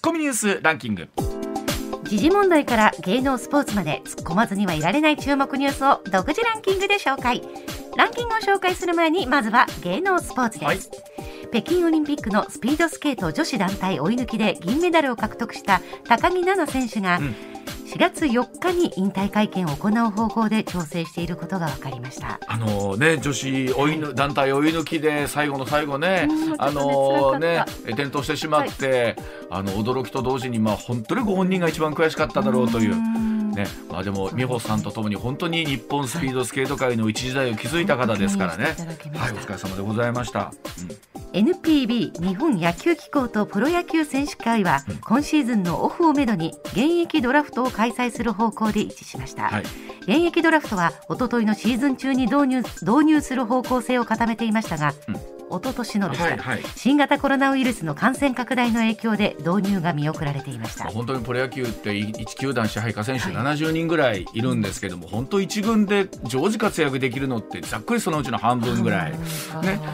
[0.00, 1.08] ッコミニュースランキング。
[2.04, 7.42] 時事問題から芸能スポーツまで突っ込まずにはいられない注目ニュースを独自ランキングで紹介。
[7.96, 11.24] ランキングを紹介する前にまずは芸能スポーツです、は
[11.54, 17.34] い、北京オリンピックのスピードスケート女子団体追い抜きで銀メダルを獲得した高木菜那選手が、うん
[17.90, 22.38] 4月4日に引退会見を行う方向で調整していることが分かりました。
[22.46, 29.16] あのね女子追いぬ、団体追い抜きで最後の最後ね、あのね転倒してしまって、
[29.48, 33.29] はい、あの驚きと同時にまあ本当にご本人が一番悔しかっただろうという。
[33.64, 33.68] ね。
[33.90, 38.64] まあ、でも美穂さんとともに本当に日本スピードスケート界の一時代を築いた方ですからね、
[39.14, 40.52] はい、お疲れ様でございました。
[40.80, 41.10] うん。
[41.32, 49.62] NPB 日本野球機構とプロ野球選手会は、今シーズンのオフをめどに現役ドラフトを開催する方向で一致しました、はい、
[50.02, 55.40] 現役ドラフトはおとといのシーズン中に導入導入する方向性を固めていましたが、うん。
[55.50, 60.84] 一昨年のでした、はいはい、新型コロナウイルスの感染拡大の影響で導入が見送られていました。
[60.84, 69.18] 本当にプロ野球って1球団支配下選手70人ぐらいいるんですけども、はい、本当1軍で常時活躍できるのってざっくりそのうちの半分ぐらい、ね、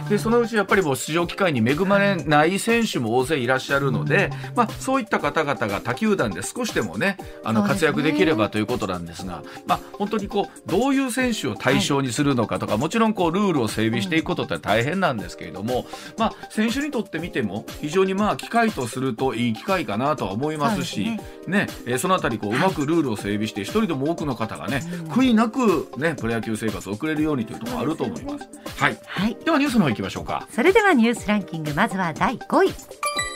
[0.08, 15.86] でそのうちやっぱりもう出場機会に恵まれない選手も大勢いらっしゃるので、まあ、そういった方々が他球団で少しでもねあの活躍できればということなんですが、まあ、本当にこうどういう選手を対象にするのかとか、もちろんこうルールを整備していくことって大変なんですけれども、
[16.18, 21.66] まあ、選手にとってみても非常にまあ機会とするといい機会かなとは思いますしそね。
[21.86, 28.48] えそのあたりこううまくルールを整備して一人でも多くの方がね、悔いなく、ね、プロ野球生活を送れるようにというところあると思います。
[28.80, 30.46] はい、はい、ではニュースの方行きましょうか。
[30.50, 33.35] それではニュースランキングまずは第5位。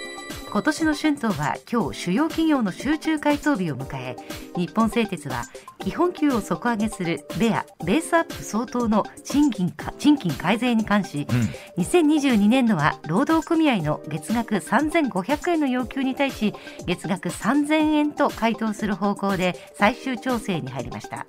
[0.53, 4.17] 今年の春闘は今日主要企業の集中回答日を迎え
[4.57, 5.45] 日本製鉄は
[5.79, 16.53] 基本給を底上げするベアベースアップ相当の賃金か賃金改善に関し、うん、2022年度は労働組合の月額3500円の要求に対し
[16.85, 21.27] 月額3000円と回答する方向で最終調整に入りました。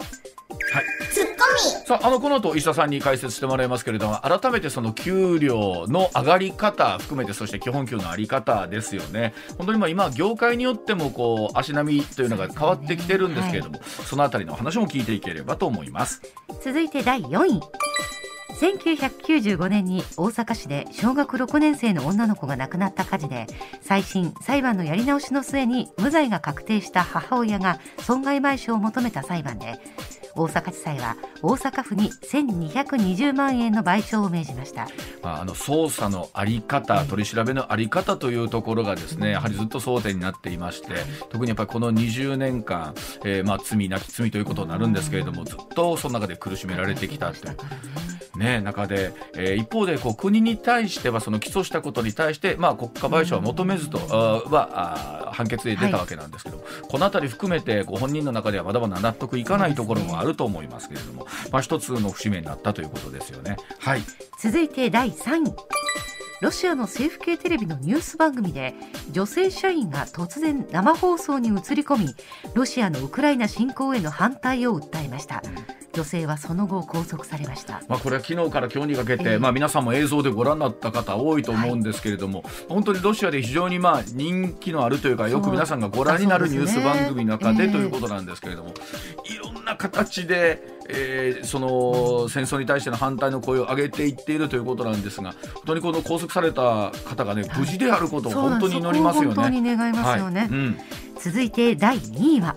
[0.51, 1.85] はい、ツッコミ。
[1.85, 9.33] さああのこの後石田さんに解説してもらいますけれども改めてその給料の上がり方含めてそして基本給のあり方ですよね。
[9.57, 16.21] 本当にまあ今業界によってもこう足並みというのが変わってきてるんですけれども、はい、そのあたりの話も聞いていければと思います。
[16.63, 17.61] 続いて第4位。
[18.61, 23.47] 1995年に大阪市で小学6年生の女の子が亡くなった火事で
[23.81, 29.79] 再審裁判のやり直しの末に無罪が確定した母親が損害賠償を求めた裁判で
[30.35, 34.87] 大阪地裁は大阪府に1220万円の賠償を命じました、
[35.21, 40.93] まあ、あの捜査のあり方取り調べのあり方というところがですねやはりずっと争点になっていまして
[41.29, 42.93] 特にやっぱりこの20年間、
[43.25, 47.57] えー、まあ罪なき罪ということになるんですけれどもずっとその中で苦しめられてきたという。
[48.35, 63.57] ね、中で、えー、一方でこう国に対してはその起訴したことに対して、まあ、国家賠償は求めずと、あはあ判決で出たわけなんですけど、はい、この辺り含めてご本人の中ではまだまだ納得いかないところもあると思いますけれども、まあ、一つの節目になったということですよね。
[63.79, 64.01] はい、
[64.39, 65.55] 続いて第3位。
[66.41, 68.73] ロシアの政府系テレビのニュース番組で
[69.11, 72.15] 女性社員が突然生放送に映り込み
[72.55, 75.43] ロシアのウクライナ侵攻への反対を訴えました。
[75.93, 88.73] 女性はその後拘束されました、まあ、これは昨日から今日にかけて、えー、まあ、皆さんも映像でご覧になった方多いと思うんですけれども、はい、本当にロシアで非常にまあ人気のあるというかよく皆さんがご覧になるニュース番組の中でということなんですけれども、
[89.25, 90.63] いろんな形で、
[90.93, 99.35] えー、その戦争に対しての反対の声を上げていっているということなんですが本当にこの拘束された方がね無事であることを本当に祈りますよね。
[99.89, 100.49] いますよね、はい。
[100.49, 100.77] うん、
[101.19, 102.55] 続いて第2位は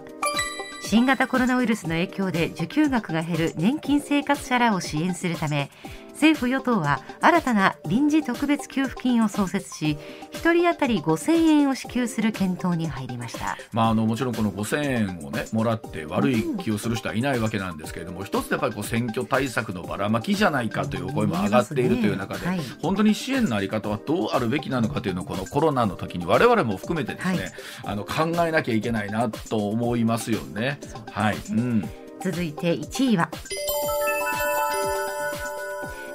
[0.95, 5.69] 新型コロナウイルスの影響で受給額が減る年金生活者らを支援するため
[6.15, 9.99] 政府・与党は新たな臨時特別給付金を創設し
[10.33, 27.53] 1人当たり5000円を支給する検討に入りました、まあ、あのもちろんこの5000円を、ね、もらって悪い気をする人はいないわけなんですけれども、うん、一つやっぱりこう選挙対策のばらまきじゃないかという声も上がっているという中で、ねはい、本当に支援の在り方はどうあるべきなのかというのをこのコロナの時に我々も含めてですね、はい、
[27.87, 30.79] あの考えなきゃいけないなと思いますよね。
[31.11, 31.89] はい、うん、
[32.23, 33.31] 続いて1位は。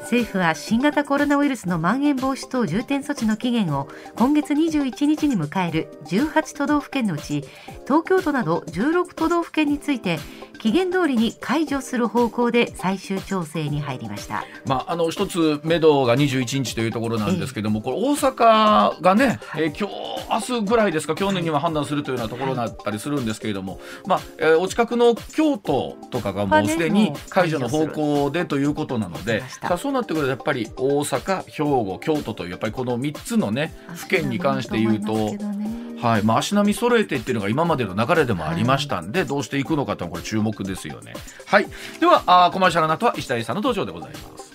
[0.10, 7.44] 政府は新型コロナウイルスのまん延防止等重点措置の期限を今月21日に迎える18都道府県のうち
[7.84, 10.18] 東京都など16都道府県について
[10.60, 14.44] 期限通りに解除する方向で最終調整に入りました。
[14.66, 21.16] まあ、あの一つ目処が21日というところなんですけども、これ大阪がね、えー今日明日ぐらいですか？
[21.18, 29.42] 今日には判断するというようなところだったりするんですけれども、まあえーお近くの京都とかがもうすでに解除の方向でということなので
[29.78, 35.89] そうなってくるとやっぱり大阪兵庫京都というやっぱりこの3つのね府県に関して言うと。
[36.02, 41.14] はいまあ、足並み揃えてっていうのが今までの流れでもありましたんで、どうしていくのかというのこれ注目ですよね。
[41.46, 41.68] はい、
[42.00, 44.50] ではあコマーシャルの後は石田英さんの登場でございます。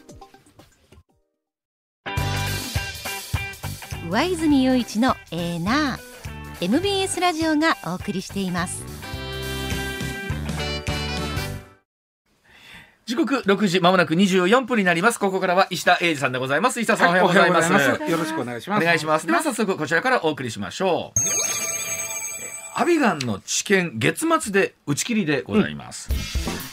[4.10, 6.14] 上泉雄一のエーナー
[6.60, 8.84] MBS ラジオがお送りしています
[13.06, 15.20] 時刻6時まもなく24分になります。
[15.20, 16.80] ここからは石田英二さんでございます。
[16.80, 17.20] 石田さん、おはい。
[17.20, 18.82] おはようございますよろしくお願いします。
[18.82, 19.26] お願いします。
[19.26, 21.20] では早速こちらからお送りしましょう。
[22.76, 26.08] アビガンの治験月末で打ち切りでございます、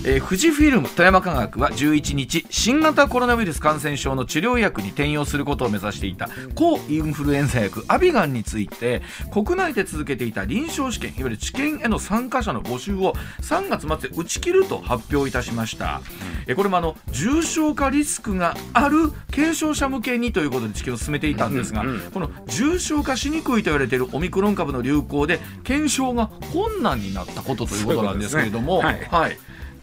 [0.03, 9.01] えー富士フィルム富山科学は11日新型コロナウイルス感染症の治療薬に転用することを目指していた抗インフルエンザ薬アビガンについて
[9.31, 16.01] 国内で続けていた臨床試験いわゆる治験への参加者の募集を3月末で打ち切ると発表いたしました、
[16.47, 21.83] えーこれもあの重症化リスクがある軽症者向けにということで治験を進めていたんですが、
[22.13, 29.37] この重症化しにくいと言われているオミクロン株の流行で検証が困難になったことということなんですけれども、そういうことですはい、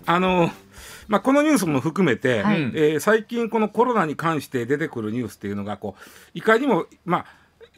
[0.08, 0.50] あの
[1.06, 2.60] まあ、このニュースも含めて、はい。
[2.60, 6.02] えー最近、このコロナに関して出てくるニュースっていうのがこう
[6.34, 7.24] いかにも、まあ、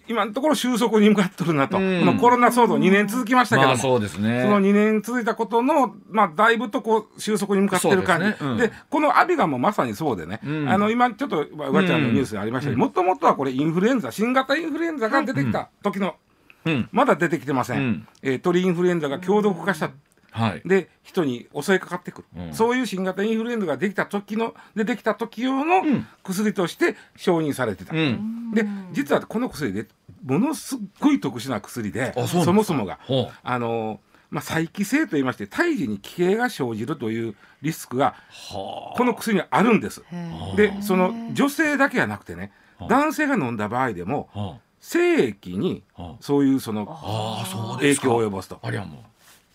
[0.08, 2.00] 今のところ収束に向かっとるなと、うん。
[2.00, 4.42] このコロナ騒動2年続きましたけども、まあそうですね。
[4.42, 8.26] その2年続いたことの、まあ、だいぶとこう収束に向かってる感じ。
[8.26, 8.36] ね。
[8.40, 8.70] うん。
[8.90, 10.68] このアビガンもまさにそうでね、うん。
[10.68, 16.16] あの今ちょっとまあうわちゃんのニュースにありましたけどもともとはこれインフルエンザ新型インフルエンザが出てきた時の、
[16.64, 18.08] うん、まだ出てきてません、うん。
[18.22, 19.90] えー鳥インフルエンザが強毒化した
[20.30, 20.62] はい。
[20.64, 28.52] で人に襲いかかってくる、うんそういう新型インフルエンザができた時の出てきた時用のん薬として承認されてた、うん。
[28.52, 29.86] で実はこの薬で
[30.24, 32.98] ものすっごい特殊な薬であそもそもが。
[33.42, 34.00] あの
[34.30, 40.04] まあ、再帰性といいまして胎児に奇形が生じるというリスクがはこの薬にはあるんです。
[40.12, 45.82] あでその女性だけじゃなくてねはあ男性が飲んだ場合でも精液に
[46.20, 47.40] そういうそのあ。
[47.40, 47.96] ああ、そう影。
[47.96, 48.58] 響を及ぼすと。
[48.62, 49.04] ありゃも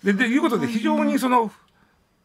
[0.05, 1.51] ででいうことで非常にその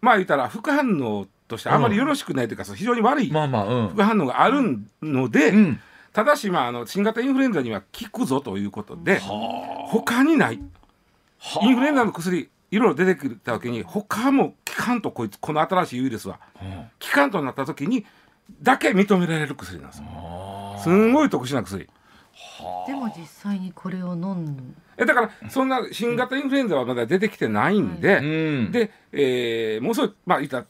[0.01, 3.25] まあ言ったら副反応としてあまりよろしくないというか、その非常に悪う。
[3.25, 3.89] いまあまあ、うん。
[3.89, 5.81] 副反応があるので、うん。
[6.13, 11.65] ただし、まあ、あの新型インフルエンザには効くぞということでは他にないあ。
[11.65, 16.69] インフルエンザの薬いろいろ出てくた時に他も効かんとこいつこの新しいウイルスはうん
[17.01, 18.05] 効かんとなった時に
[18.61, 20.03] だけ認められる薬なんです
[20.83, 21.89] すんごい特殊な薬
[22.87, 28.73] でも実際にこれを飲んえだからそんな新型インフルエンザはまだ出てきてないんで、ーうん。
[28.73, 30.67] で、えーもうすぐまあ言ったら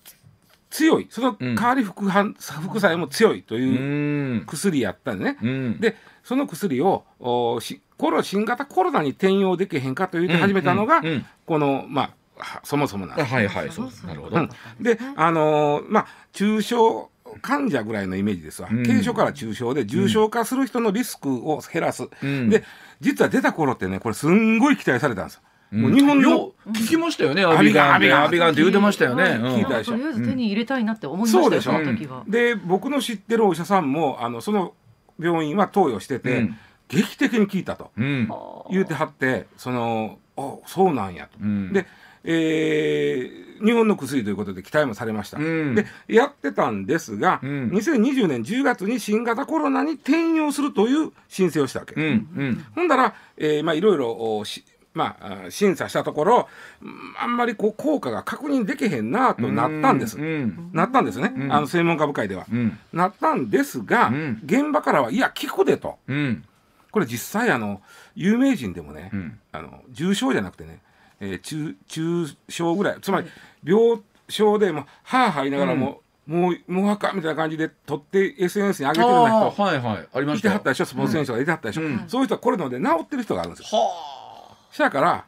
[0.70, 3.58] 強いそのうん代わり副反副作用も強いとう。
[3.58, 5.80] いうん薬やったんでね、うん。
[5.80, 11.02] でその薬をおしコロ新型コロナに転用できへんかというて始めたのが、
[11.44, 12.10] このまあ
[12.42, 13.32] はそもそもなんです。
[13.32, 14.06] あはいはい、そうです。
[14.06, 14.36] なるほど。
[14.36, 14.48] うん
[14.80, 17.10] であのーまあ重症
[17.42, 18.86] 患者ぐらいのイメージですわ、うん。
[18.86, 22.50] 軽症から重症で重症化する人のリスクを減らす、うん。
[22.50, 22.64] で
[23.00, 25.40] 実は出た頃ってねこれすんごい期待されたんです
[25.70, 27.94] もう日本のよ聞きましたよね、アビガンって。
[27.94, 29.22] アビガンアビガンって言うてましたよね。
[29.24, 29.92] 聞いたでしょ。
[29.92, 32.24] とりあえず手に入れたいなって思いましたよ、そうでしょ。
[32.26, 34.74] で僕の知ってるお医者さんもあのその
[35.20, 36.56] 病院は投与してて、うん。
[36.88, 38.28] 劇的に効いたとうん。
[38.72, 41.72] 言うてはってそのあそうなんやと、うん。
[41.72, 41.86] で、
[42.24, 52.02] えー日本の薬ということで期待もされました、うんでやってたんですが、うん2020年10月に新型コロナに転用するという申請をしたわけ、うん。
[52.02, 52.64] うん。
[52.74, 56.48] ほんだら、えーまあいろいろおしまあ、あ審査したところ
[56.82, 56.90] うん
[57.20, 60.70] あんまりこう効果が確認できへんなとなったんです、うん。
[60.72, 62.78] なったんですね、うんあの専門家部会では、うん。
[62.94, 66.44] なったんですが、うん現場からはいや効くでとうん。
[66.90, 67.82] これ実際あの
[68.16, 69.38] 有名人でもね、うん。
[69.52, 70.80] あの重症じゃなくてね、
[71.20, 72.98] えー中中症ぐらい。
[73.00, 73.28] つまり
[73.64, 80.08] 病床でもうはあはあ言いながらも、もうもうあかんみたいな感じで撮って SNS に上げてるようなあ人ーはいはい。
[80.14, 80.84] ありましいてはったでしょ？
[80.84, 82.04] スポーツ選手がいてはったでしょ、うん。
[82.08, 83.80] そういう人はこれので治ってる人があるんですよ。
[83.80, 85.24] はしたから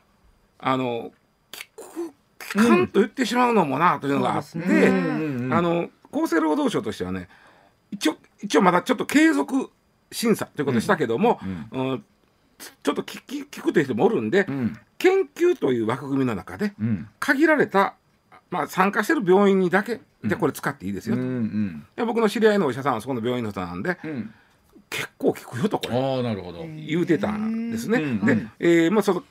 [0.60, 1.10] あの
[1.76, 7.28] 効く効かんと言ってしまうのもなというのがあって、そうんうんあの厚生労働省としてはね
[7.90, 9.70] 一応一応まだちょっと継続
[10.12, 11.40] 審査ということをしたけども、
[11.72, 12.04] うん
[12.82, 14.50] ちょっと聞き聞くという人もおるんで、あ。
[14.50, 14.78] うん。
[14.98, 17.08] 研究という枠組みの中でうん。
[17.18, 17.94] 限られた、
[18.50, 21.28] まあ、参加してる病院にだけでこれ使っていいですよと、うん。
[21.28, 21.86] うん。
[21.96, 24.32] で僕の知り合いのお医者さんはそこの病院の人なんでうん。
[24.90, 26.64] 結構効くよとこれああ、なるほど。
[26.66, 27.98] 言うてたんですね。
[27.98, 29.24] でえーまあ、その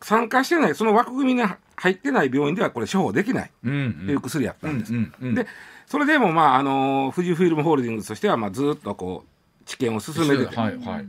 [0.00, 4.92] 参加してないその枠組みに入ってない病院ではこれ処方できないうんという薬やったんです。
[5.34, 5.46] で
[5.86, 11.08] それでもまああの富士フイルムホールディングスとしてはまあずっとこう治験を進めてて、はいはい。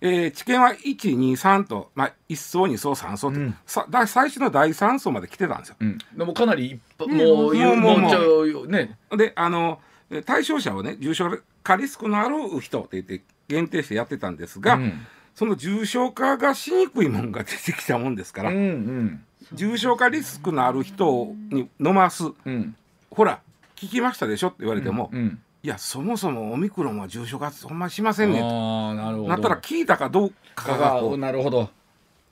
[0.00, 5.76] えー治験は123と、まあ、1層2層3層と、うんさだ最初の第3層まで来てたんですよ。
[5.80, 5.98] うん。
[6.16, 8.96] でもかなりねもうもうもうもうね。
[9.16, 9.80] であの
[10.10, 22.76] えー対象者をね重症化リスクのある人って言って限定してやってたんですが、うんその重症化がしにくいもんが出てきたもんですから、うんうん重症化リスクのある人に飲ますうん。
[23.10, 23.40] ほら
[23.76, 25.40] 聞きましたでしょって言われても、うん。
[25.62, 29.28] いやそもそもオミクロンは重症化そんなしませんねとなるほど。
[29.28, 31.68] なったら聞いたかどうかがなるほど。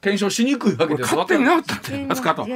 [0.00, 1.14] 検証しにくいわけです。
[1.14, 2.46] 勝手にわ治ったんじゃないですかと。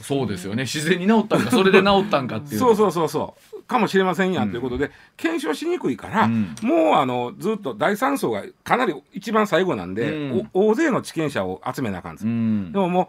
[0.00, 0.62] そうですよね。
[0.62, 2.58] 自然に治ったんか、それで治ったんかっていう。
[2.58, 12.78] そうそうそうそうかもしれませんやんということで、検証しにくいから、うんもうあのずっと第3層がかなり一番最後なんで、うんお大勢の知見者を集めなあかんです、うんで。
[12.78, 13.08] ももう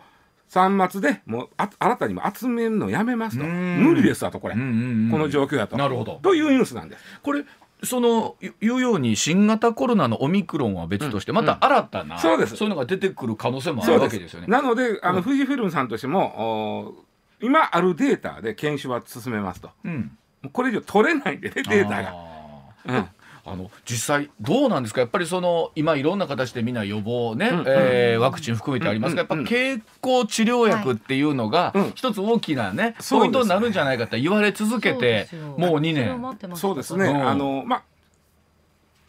[0.49, 3.83] 3末でもうあ新たにも集めるのやめますと、うん。
[3.83, 5.77] 無理ですわとこれ、この状況だと。
[5.77, 6.19] なるほど。
[6.23, 7.03] というニュースなんです。
[7.21, 7.45] これ
[7.83, 12.55] そのいう言うように新型コロナのオミクロンは別としてまた新たな、そうです。
[12.55, 14.47] そういうのが出てくる可能性もあるわけですよね。
[14.47, 15.23] なのであの、うん。
[15.23, 16.95] 富士フイルムさんとしても
[17.39, 19.69] お今あるデータで検証は進めますと。
[19.85, 20.17] うん、
[20.51, 23.09] これ以上取れないんでねデータが。
[23.51, 25.01] あの実際どうなんですか？
[25.01, 29.43] やっぱりその今いろんな形でみんな予防ね、うんえーワクチン含めてありますが、うんうん。
[29.43, 31.91] やっぱ経口治療薬っていうのがうん。
[31.95, 35.27] 一つ大きなね、そうですポイントになるんじゃないかって言われ続けて
[35.57, 36.55] もう2広年。
[36.55, 37.27] そうですね、うん。
[37.27, 37.83] あのまあ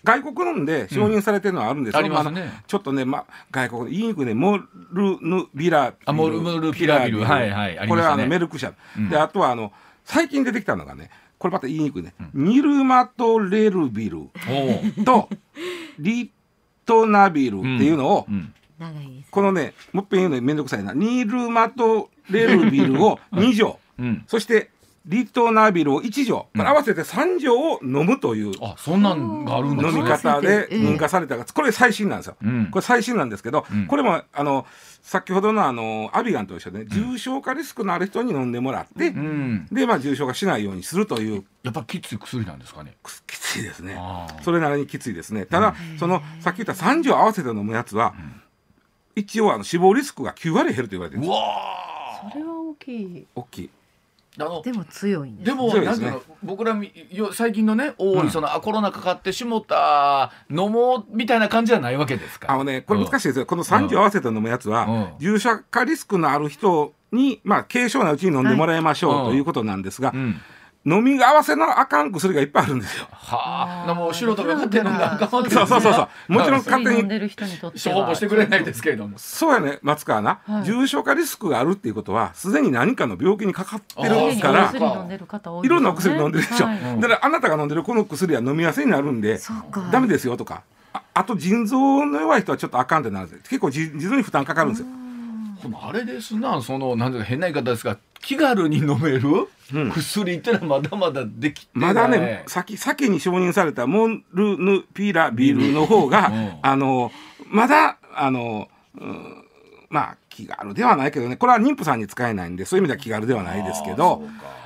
[0.02, 2.62] 外国のんで承認されてるのはあるんですけど、ありますあのね。
[2.66, 4.64] ちょっとね、まあ、外国で言いにくいね、モル
[5.20, 7.20] ヌビラビモルモルピラビル。
[7.20, 7.86] はいはい。
[7.86, 9.10] これはあのメルク社、うん。
[9.10, 9.72] であとはあの
[10.06, 14.28] 最近出てきたのがね、これまた言いにくいね、ニルマトレルビル
[15.06, 15.30] と
[15.98, 16.30] リ
[16.84, 18.26] トナビルっていうのを、
[19.30, 24.68] このね、もっぺん言うのめんどくさいな、ニルマトレルビルを2錠、うん、そして
[25.06, 30.10] リトナビルを1錠、これ合わせて3錠を飲むというあそんなんがあるんです飲みね。
[30.10, 32.36] 方でええ認可されたが、これ最新なんですよ。
[32.42, 34.66] うんこれ最新なんですけど、うんこれもあの
[35.02, 42.96] 先ほどのあのアビガンと一緒で、ね、重症化リスクのある人に飲んでもらって、うん、でまあ重症化しないようにするというやっぱきつい薬なんですかね。
[43.02, 43.98] くきついですね。
[44.42, 45.46] それなりにきついですね。
[45.46, 48.14] ただ、そのさっき言った3錠合わせて飲むやつは、
[49.16, 53.70] 一応あの死亡リスクが9割減ると言われてるんですうわそれは大きい大きい。
[54.38, 58.30] ーあのでも強いんですでも、なんていうの僕らみよ最近のね多い、うん。
[58.30, 62.52] そのあコロナかかってしもた飲もうみたいな感じじゃないわけですか。
[62.52, 63.46] あのね、これ難しいですよ。
[63.46, 65.08] この3錠合わせて飲むやつは、うん。
[65.18, 70.40] 重症化リスクのある人に、まあ、軽症なうちに飲んでもらいましょう、はいということなんですがう、ん、
[70.86, 73.06] 飲み合わせのあかん薬がいっぱいあるんですよ。
[73.10, 76.32] はあ、もう素人が勝手に飲んだらあかんわけですねそうそうそうそう。
[76.32, 79.18] もちろんはい勝手に処方もしてくれないですけれども。
[79.18, 86.66] そうやね、松川な、はい重症化リスクがあるっていうことは、すでに何かの病気にかかってあるーから、お薬飲んでる方多いいろんなお薬飲んでるでしょ。
[86.66, 90.62] はいうんだから、あなたが飲んでるこの薬は飲みやすいになるんで、そうかダメですよとか、
[90.94, 94.86] ああと腎臓の弱い人はちょっとあかんってなるんです結構腎臓に負担かかるんですよ。
[95.62, 99.90] でもあれですなそのなんていうか変な言い方ですが気軽に飲めるうん。
[99.92, 101.94] 薬ってのはまだまだできてない。
[101.94, 104.22] まだね、先、先に承認されたモル
[104.58, 106.58] ヌピラビルの方が、うん。
[106.62, 107.12] あの、
[107.46, 109.44] まだ、あの、うん
[109.88, 114.22] まあ、気軽ではないけどね、これは妊婦さんに使えないんで、そういう意味では気軽ではないですけど、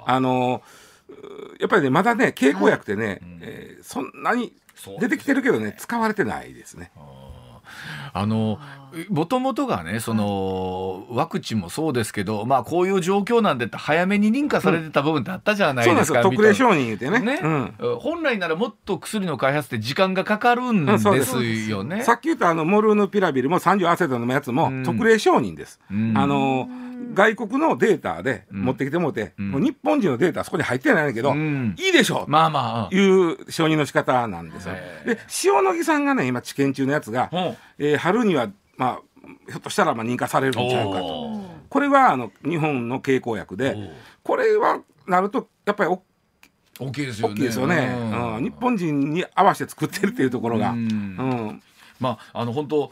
[0.07, 0.63] あの、
[1.09, 1.13] う
[1.61, 3.39] やっぱりね、まだね、経口薬ってね、うん。
[3.43, 4.55] えーそんなに
[4.99, 6.91] 出てきてるけどね、使われてないですね。
[8.13, 8.59] あの
[9.09, 16.05] もともとがねそのワクチンもそうですけどまあこういう状況なんでって早めに認可されてた部分ってあったじゃないでか。
[16.05, 17.21] そうなん特例承認言うてね。
[17.21, 17.41] ね。
[17.43, 17.99] うん。
[18.01, 21.71] 本来ならもっと薬の開発って時間がかかるんうんそうでです。
[21.71, 22.03] よね。
[22.03, 24.85] さっき言ったあのモルヌピラビルも30アセトのやつもうん。
[24.85, 25.81] 特例承認です。
[25.91, 26.17] うん。
[26.17, 26.69] あの
[27.13, 29.51] 外国のデータで持ってきてもうて、うん。
[29.53, 31.75] もう日本人のデータはそこに入ってないんだけど、うん。
[31.79, 34.75] いいでしょまあまという承認の仕方なんですよ。
[35.05, 37.31] で塩野義さんがね今治験中のやつが、
[37.79, 39.01] えー春にはまあ
[39.49, 41.41] ひょっとしたらまあ認可されるんちゃうかと。
[41.69, 43.77] これはあの日本の経口薬で、
[44.23, 46.03] これはなるとやっぱりお
[46.81, 47.51] 大きいですよね。
[47.51, 48.37] すよね、うん。
[48.37, 48.45] うん。
[48.45, 50.71] 日本人に合わせて作ってるっていうところが。
[50.71, 50.83] ううん。
[50.83, 51.63] ん
[52.01, 52.91] まああの本当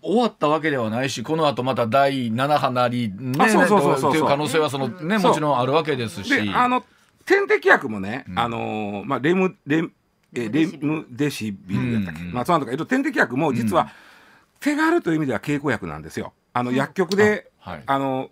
[0.00, 6.30] 終わったわけではないしこの後また第7波なりねっていう可能性はそのねもちろんあるわけですし。
[6.30, 6.84] であの
[7.24, 8.38] 点滴薬もね、うん。
[8.38, 9.92] あのーまあ、レムレム
[10.34, 12.32] えレムデシビルやったっけ、うん。
[12.32, 13.88] まあ、そのとか、えっと、点滴薬も実は
[14.64, 16.32] 手軽という意味では経口薬なんですよ。
[16.54, 17.82] あの薬局で、あはい。
[17.84, 18.30] あの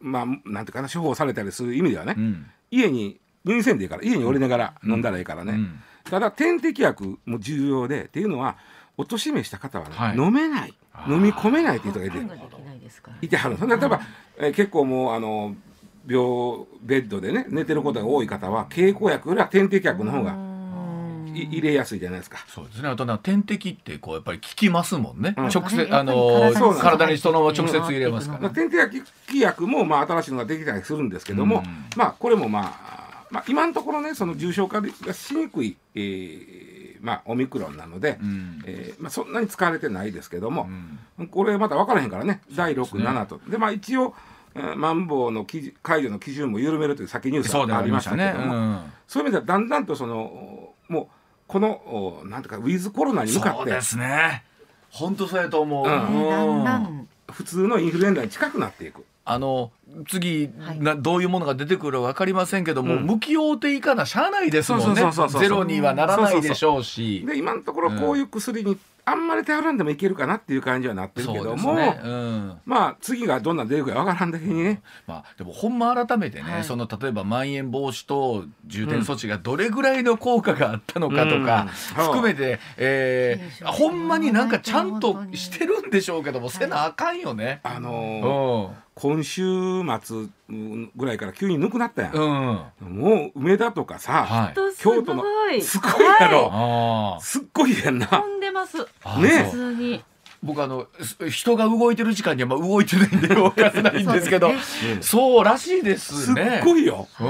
[0.00, 2.46] まあなんていうかな処方されたりする意味ではね、うん。
[2.70, 5.80] 家に入院せんでいいから家におりながら飲んだらいいからね、うん。
[6.04, 8.56] ただ点滴薬も重要でっていうのは
[8.96, 10.16] お年めした方はね、はい。
[10.16, 10.74] 飲めない。
[11.08, 12.18] 飲み込めないっていう人がいて。
[12.18, 13.10] いですですか。
[13.10, 14.00] らいてはるそんな例えば、
[14.38, 15.56] えー結構もうあの
[16.06, 20.34] 病ベッドでね寝てることが多い方は経口薬よりは点滴薬の方がい
[21.42, 22.38] 入れやすいじゃないですか。
[22.48, 22.88] そうですね。
[22.88, 25.48] あとな点滴ってこうやっぱり効きますもんね、うん。
[25.48, 29.02] 直接あの体に体にそのまま直接入れますからまあ、点滴
[29.40, 31.64] 薬もまあ新しいのができたりするんですけども、うん。
[31.96, 38.62] まあこれもまあ、まあ、今のところねその重症化がしにくい、えーまあ、オミクロンなので、うん。
[38.66, 40.68] えーまあ、そんなに使われてないですけども
[41.18, 41.26] う、ん。
[41.28, 42.40] これまた分からへんからね。
[42.54, 43.18] 第6、そうですね。
[43.18, 43.40] 7と。
[43.48, 44.14] でまあ一応、
[44.54, 48.50] えー、マンボウの基準解除の基準も緩めるという先ニュースそうでがありましたけども、ね。
[48.50, 48.92] うん。
[49.06, 51.08] そういう意味ではだんだんとそのもう
[51.48, 51.70] この
[52.22, 53.58] おなんていうかウィズコロナに向かって。
[53.58, 54.44] そうですね。
[54.90, 57.08] 本当そうやと思う、うん。
[57.30, 59.04] 普通のインフルエンザに近くなっていく。
[59.24, 59.70] あの
[60.08, 60.80] 次、はい。
[60.80, 63.06] などういうものが出てくるか分かりませんけども、うん。
[63.06, 64.84] 向き合うていかなしゃあないですもんね。
[64.86, 67.24] そうそうそうそうゼロにはならないでしょうし。
[67.26, 68.78] で今のところこういう薬に
[69.10, 72.60] あんまり頼らんでもいけるかなっていう感じはなってるけども、ね、うん。
[72.64, 76.64] まあ次がどんな出るかわからんだけにね、まあ、でもほんま改めてね、はい。
[76.64, 82.04] その例えばまん延防止と重点措置がどれぐらいの効果があったのかとか、うん。
[82.04, 87.60] 含めて、えーほんまになんかちゃんとしてるんでしょうけども、せなあかんよね。
[87.62, 88.76] あうのーん。
[88.94, 90.26] 今週末
[90.96, 92.98] ぐらいから急にぬくなったやん、うん。
[92.98, 94.54] もう梅田とかさ、はい。
[94.76, 95.22] 京都の
[95.62, 96.50] すごいやろ、
[97.16, 98.06] あすっごいやんな
[98.58, 98.86] ます。
[99.04, 99.44] あね。
[99.44, 100.02] 普通に。
[100.40, 106.62] 僕あのす人が動いてる時間にはまあ動いてないんで分からないんですけどそうでそうらしいですすっね。
[106.64, 107.24] ごいよ、う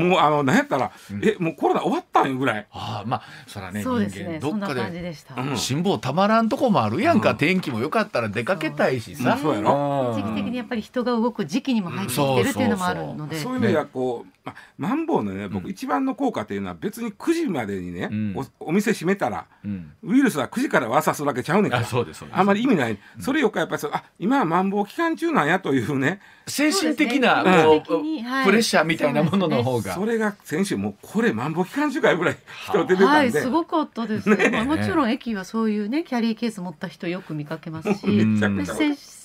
[0.00, 0.08] ん。
[0.08, 1.22] もうあのなんやったら、うん。
[1.22, 5.56] えもうコロナ終わったんよぐらい、ああまあそらねそうです人間どっかでうん。
[5.58, 7.36] 辛抱たまらんとこもあるやんか、うん。
[7.36, 10.14] 天気も良かったら出かけたいしさ、うんそうやろ。
[10.14, 13.38] 時期的にやっぱり人が動く時期にも入ってきてるっていうのもあるので。
[13.38, 15.70] そういう意味ではこう、まあ、マンボウのね僕うん。
[15.70, 18.36] 一番の効果っていうのは別に9時までにね、うん。
[18.36, 19.92] おお店閉めたらうん。
[20.02, 22.38] ウイルスは9時からワーサするわけちゃうねんかあらそうですそうです。
[22.38, 26.20] あんまり意味ない、それよかやっぱりあ今はマンボウ期間中なんやというね。
[26.46, 27.82] 精神的なね。
[27.86, 29.94] プレッシャーみたいなものの方が。
[29.94, 32.36] それが先週もうこれマンボウ期間中かいうぐらい
[32.68, 34.28] 人出てはい、たんで、すごかったです。
[34.28, 38.06] まあもちろん駅はそういうねキャリーケース持った人よく見かけますし、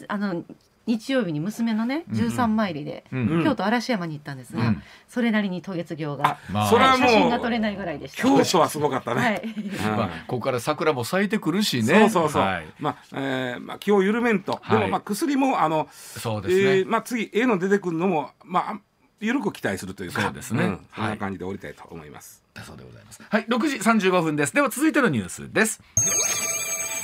[0.08, 0.44] あの
[0.86, 4.83] 日曜日に娘のねうん13マイリで、うん京都嵐山に行ったんですが、うん。
[5.07, 6.69] それなりに渡月橋が、まあ。
[6.69, 8.24] 写真が撮れないぐらいでした。
[8.24, 9.41] 京都はすごかったね、はい。
[9.43, 9.98] うん。
[9.98, 11.83] まあ、ここから桜も咲いてくるしね。
[11.83, 14.79] そうそうそう、はい、まあ、えーまあ気を緩めんと、はい。
[14.79, 18.79] でもまあ薬もあのそうですね、えーまあ、次、A の出てくるのも、まあ、
[19.19, 20.65] 緩く期待するというか、そうですね。
[20.65, 20.87] ん。
[20.96, 22.44] そんはない感じで降りたいと思います。
[22.53, 23.22] だそうでございます。
[23.29, 24.53] はい、6時35分です。
[24.53, 25.81] では続いてのニュースです。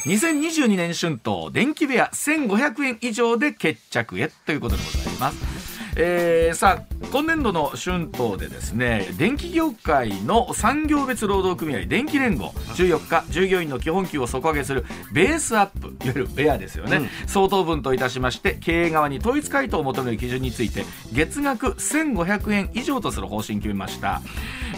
[0.06, 5.66] 2022年春闘電気部屋1500円以上で決着へということでございます。
[5.98, 24.22] えーさあ今年度の春闘でですね電気業界の産業別労働組合電気連合14日従業員の基本給を底上げするベースアップいわゆるベアですよね、相当分といたしまして経営側に統一回答を求める基準について月額1500円以上とする方針を決めました、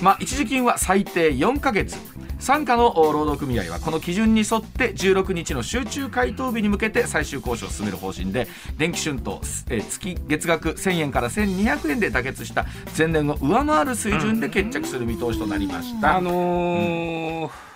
[0.01, 1.97] まあ、一時金は最低4ヶ月
[2.39, 8.47] 傘下の労働組合はこの基準に沿って16日の集中回答日に向けて最終交渉を進める方針で
[8.77, 12.65] 電気春闘、えー月月額1000円から1200円で妥結した
[12.97, 17.66] 前年を上回る水準で決着する見通しとなりました、あのー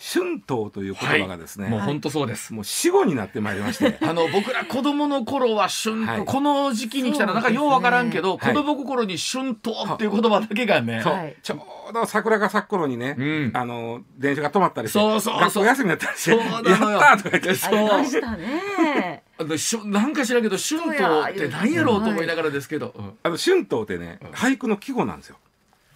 [0.00, 6.24] 春闘という言葉がですね、もう本当そうです、もう死後になってまいりまして、 あの僕ら子供の頃は春、はい。
[6.24, 11.12] この時期に来たらなんかようわからんけど、ね子供心に春闘っていう言葉だけがね、そう。
[11.14, 11.36] はい。
[11.42, 13.50] ちょうど桜が咲く頃にね、うん。
[13.54, 15.40] あの電車が止まったりしてそうそうそう。
[15.40, 16.98] 学校休みだったりしてそうやっなのよ。
[17.00, 17.66] たーとか言って。
[17.66, 19.24] ありましたね。
[19.84, 23.18] なんか知らんけど春闘って何やろうと思いながらですけど、うん。
[23.22, 25.36] あの春闘ってね俳句の季語なんですよ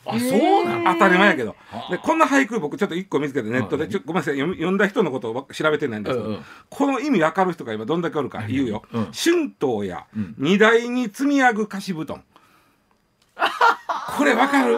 [0.04, 1.50] あそうなの当たり前やけど。
[1.70, 1.92] はあ。
[1.92, 4.38] でこんな俳句僕ちょっと一個見つけてネットではいちょごめんなさい。
[4.38, 6.44] 読んだ人のことを調べてないんですけど、うんうん。
[6.70, 8.42] この意味わかる人が今どんだけおるか。
[8.48, 10.34] 言うよ、うん春闘やうん。
[10.38, 12.22] 荷台に積み上ぐ貸し布団。
[14.16, 14.76] これわかる？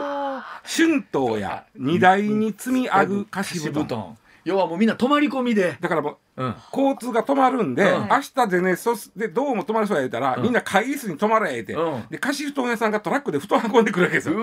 [0.66, 8.08] 春闘や荷台に積み上ぐ貸し布団要はもうみんな泊まり込みで、だからもううん、交通が止まるんで、うん。
[8.08, 10.42] 明日でねそでどうも止まる人がいたら、うん。
[10.42, 12.06] みんな会議室に泊まれ言って、うん。
[12.10, 14.36] で貸し布団屋さんがトラックで布団運んでくるわけですよ。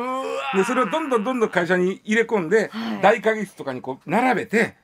[0.56, 3.02] でそれをどんどんどんどん会社に入れ込んで、はい。
[3.02, 4.76] 大会議室とかにこう並べて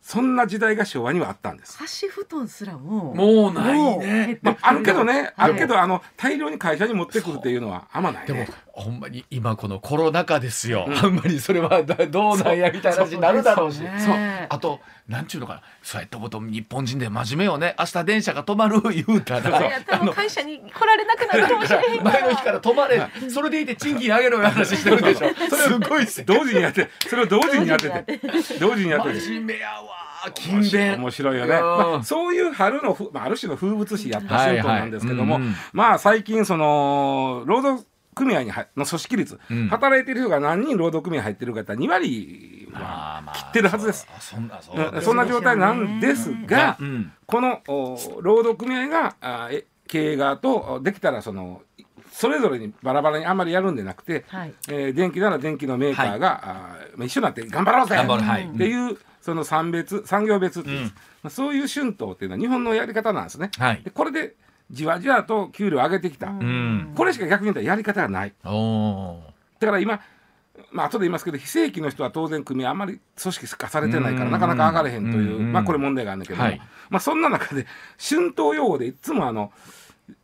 [0.00, 1.76] そんな時代が昭和にはあったんです。
[1.78, 4.38] 貸し布団すらももうないね。
[4.40, 8.48] まあ、あるけどね、はいあるけどあの大量に会社に持ってくるっていうのはあんまないでもね。
[8.76, 10.94] ほんまに今このコロナ禍ですよ、うん。
[10.94, 13.78] あんまりそれはだどうなんやみたいな話になるだろうし。
[13.78, 14.46] そうそうね。
[14.50, 15.62] あとなんちゅうのかな。
[15.82, 17.74] そうやったこと日本人で真面目よね。
[17.78, 21.70] 明日電車が止まる 言うたいら会社に来られなくなるかもし。
[21.70, 23.08] れへん前の日から止まれ。
[23.30, 25.28] それでいて賃金上げろよ話してるでしょ。
[25.56, 26.90] すごいっすよ同時にやって。
[27.08, 28.20] それを同時にやってて。
[28.60, 29.14] 同時にやって。
[29.14, 31.60] て真面目やわあ勤勉面白いよね、うん。
[31.60, 35.48] まあ、そういう春のふ、まあ、ある種の風物詩やった春闘なんですけども、はいはい。
[35.48, 35.56] うんうん。
[35.72, 37.86] まあ最近その労働
[38.16, 39.68] 組合にはの組織率、うん。
[39.68, 44.08] 働いてる人が何人労働組合入ってるかって2割は切ってるはずです。
[44.18, 44.98] そんなそう。
[44.98, 47.12] んそんな状態なんですが、うん。
[47.26, 51.60] このお労働組合があえ経営側とおできたらその
[52.10, 54.54] それぞれにバラバラにあんまりやるんでなくて、はい。
[54.68, 57.96] えー電気なら電気のメーカーが、あーまあ一緒になって頑張ろうぜ。
[57.96, 60.84] っていうその産別産業別っていう、うん。
[60.86, 60.92] ま
[61.24, 63.50] あ、そういう春闘っていうのは日本のやり方なんですね。
[63.58, 63.82] はい。
[63.82, 64.34] でこれで
[64.70, 66.92] じわじわと給料を上げてきた、うん。
[66.96, 68.34] これしか逆に言ったらやり方がない。
[68.42, 70.00] だから今
[70.72, 74.32] まあ後で言いますけど非正規の人は当然組合あんまり組織化されてないからうん。
[74.32, 75.52] なかなか上がれへんといううん。
[75.52, 76.60] まあこれ問題があるんだけども、はい。
[76.90, 77.66] まあそんな中で
[77.98, 79.52] 春闘用語でいつもあの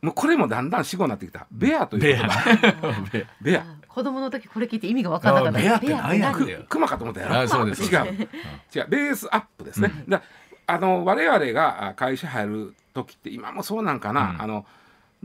[0.01, 1.47] もうこれもだんだん死語になってきた。
[1.51, 3.11] ベアというベア言葉。
[3.13, 3.65] ベ ベア。
[3.89, 5.59] 子供の時これ聞いて意味が分からなかった。
[5.59, 7.41] あベアって何やベアベアく熊かと思ったやろ。
[7.41, 8.29] あそうです違う。
[8.75, 8.87] 違う。
[8.89, 10.23] ベースアップですね、だ
[10.67, 14.43] あの我々があ会社入る時って今もそうなんかな、うん。
[14.43, 14.67] あの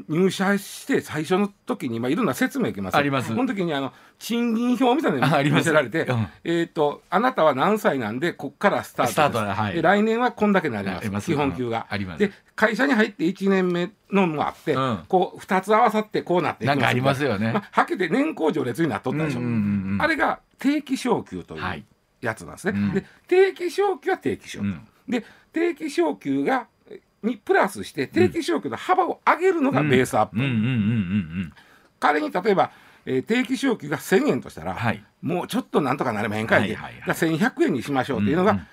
[0.08, 2.98] 入社して最初の時に、まあ、いろんな説明受けます。
[2.98, 3.30] あります。
[3.30, 6.28] その時にあの賃金表みたいなの見せられて、うん。
[6.44, 9.74] えっ、とあなたは何歳なんでこっからスタートではい。
[9.74, 11.00] で来年はこんだけになります。
[11.00, 11.32] あります。
[11.32, 12.20] 基本給が、あります。
[12.20, 15.04] で会社に入って1年目のもあって、うん。
[15.08, 16.78] こう2つ合わさってこうなっていきます。
[16.78, 17.52] なんかありますよね。
[17.54, 20.02] まあ、はっきり言って年功序列になっとったでしょ、うんうんうんうん。
[20.02, 21.84] あれが定期昇給というはい。
[22.22, 22.74] やつなんですね。
[22.76, 22.94] うん。
[22.94, 24.88] で定期昇給は定期昇給、うん。
[25.10, 26.68] で定期昇給が
[27.24, 30.70] にプラスして定期昇給の幅を上げるのがベースアップ、うんうんうんうんう
[31.46, 31.54] ん。
[32.00, 32.72] 仮に例えば、
[33.06, 35.04] えー定期昇給が1000円としたら、はい。
[35.22, 37.08] もうちょっとなんとかなれまへんかいで、はいはいはい。
[37.08, 38.68] だから1100円にしましょうっていうのが、うんうん。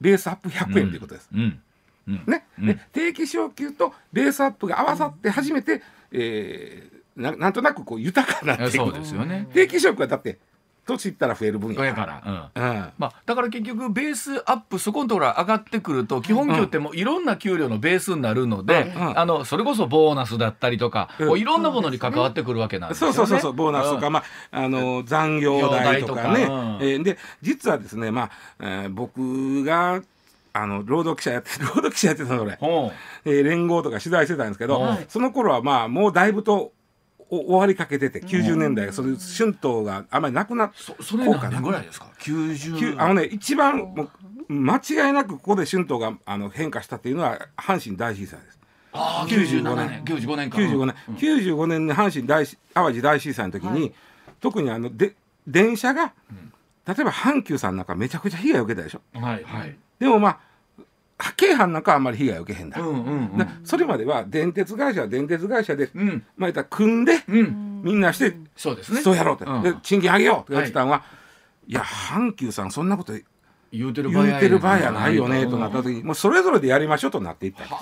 [0.00, 1.28] ベースアップ100円ということです。
[1.32, 1.60] うん。
[2.08, 2.22] うん。
[2.26, 2.46] ね。
[2.58, 2.66] うん。
[2.66, 5.82] で定期昇給とベースアップが合わさって初めて、
[6.12, 9.48] えーななんとなくこう豊かになっていくそうですよね。
[9.52, 10.38] 定期昇給はだって
[10.88, 12.22] 年いったら増える分ややかから。
[12.26, 12.62] うん。
[12.62, 12.70] ら。
[12.70, 12.92] うん。
[12.98, 19.06] まあ、だから結局ベースアップそこのところが上がってくると基本給ってもういろんな給料のベースになるので、うん。
[19.08, 19.18] うん。
[19.18, 21.38] あのそれこそボーナスだったりとか、うん。
[21.38, 23.14] いろんなものに関わってくるわけなんですよね。
[23.14, 24.12] そうそうそうそうボーナスとか、うん。
[24.14, 30.02] まあ、あの残業代とかね、とえーで実はですね、まあえー僕が
[30.54, 32.92] あの労働記者やって 労働記者やってたの俺、ほ
[33.24, 35.06] えー連合とか取材してたんですけど、はい。
[35.08, 36.72] その頃はまあもうだいぶとお
[37.30, 42.08] 終わりかけてて90年代それ春闘があまりなくなっうそそれ何年ぐらいですか？
[42.18, 43.94] きゅ90あのね一番
[44.48, 48.58] 間違いなくここで春闘があの変化したっていうのは阪神大震災です。
[48.92, 50.02] ああ95 95年。
[50.04, 50.04] 年。
[50.04, 50.58] 95年か。
[50.58, 51.14] 95年、うん。
[51.16, 53.92] 95年に阪神大震淡路大震災の時に、はい。
[54.40, 55.14] 特にあので
[55.46, 56.14] 電車が、
[56.86, 59.02] 例えば阪急さんなんかめちゃくちゃ被害を受けたでしょ？
[59.20, 59.76] はいはい。
[59.98, 60.40] でもまあ
[61.36, 62.78] 京阪なんかはあんまり被害を受けへんだ、
[63.64, 66.24] それまでは電鉄会社は電鉄会社で、うん。
[66.36, 67.82] まあたら組んで、うん。
[67.82, 69.00] みんなして、そうですね。
[69.00, 69.62] そうやろうって、うん。
[69.62, 71.02] で賃金上げようって言ってたのは、
[71.66, 73.12] い、や阪急さんそんなこと
[73.72, 77.74] 言うてる場合言うてる場合やないよねうんとなった時にもうそれぞれでやりましょうとなっていったんで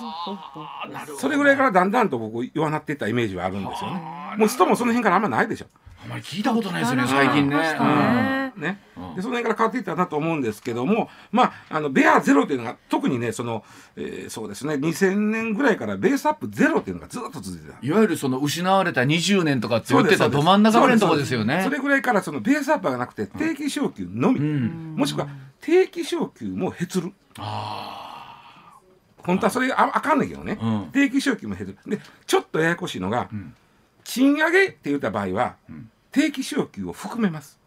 [1.07, 4.17] すそれぐらいからだんだんと僕弱なっていったイメージはあるんですよね。
[4.37, 5.65] もう人もその辺からあんまないでしょ。
[6.03, 8.51] あまり聞いたことないですよね最近ね。
[8.57, 9.15] うん。
[9.15, 13.63] でその辺から変わっていったなと思うんですけどもまああのベアゼロというのが特にねその、
[13.95, 17.77] えーそうですね2000年ぐらいからベースアップゼロっていうのがずっと続いてた。
[17.81, 21.61] いわゆるその失われた20年とかって言ってたど真ん中ぐらいのところですよね。
[21.63, 24.95] それぐらいからそのベースアップがなくて定期昇給のみ、うん。
[24.97, 25.27] もしくは
[25.67, 27.11] 定期昇給もへつる。
[27.37, 28.79] あ
[29.17, 30.91] 本当はそれああかんねんけどね、うん。
[30.93, 31.77] 定期昇給もへつる。
[31.85, 33.53] でちょっとややこしいのが、ん。
[34.05, 35.89] 賃上げって言った場合は、ん。
[36.13, 37.59] 定期昇給を含めます。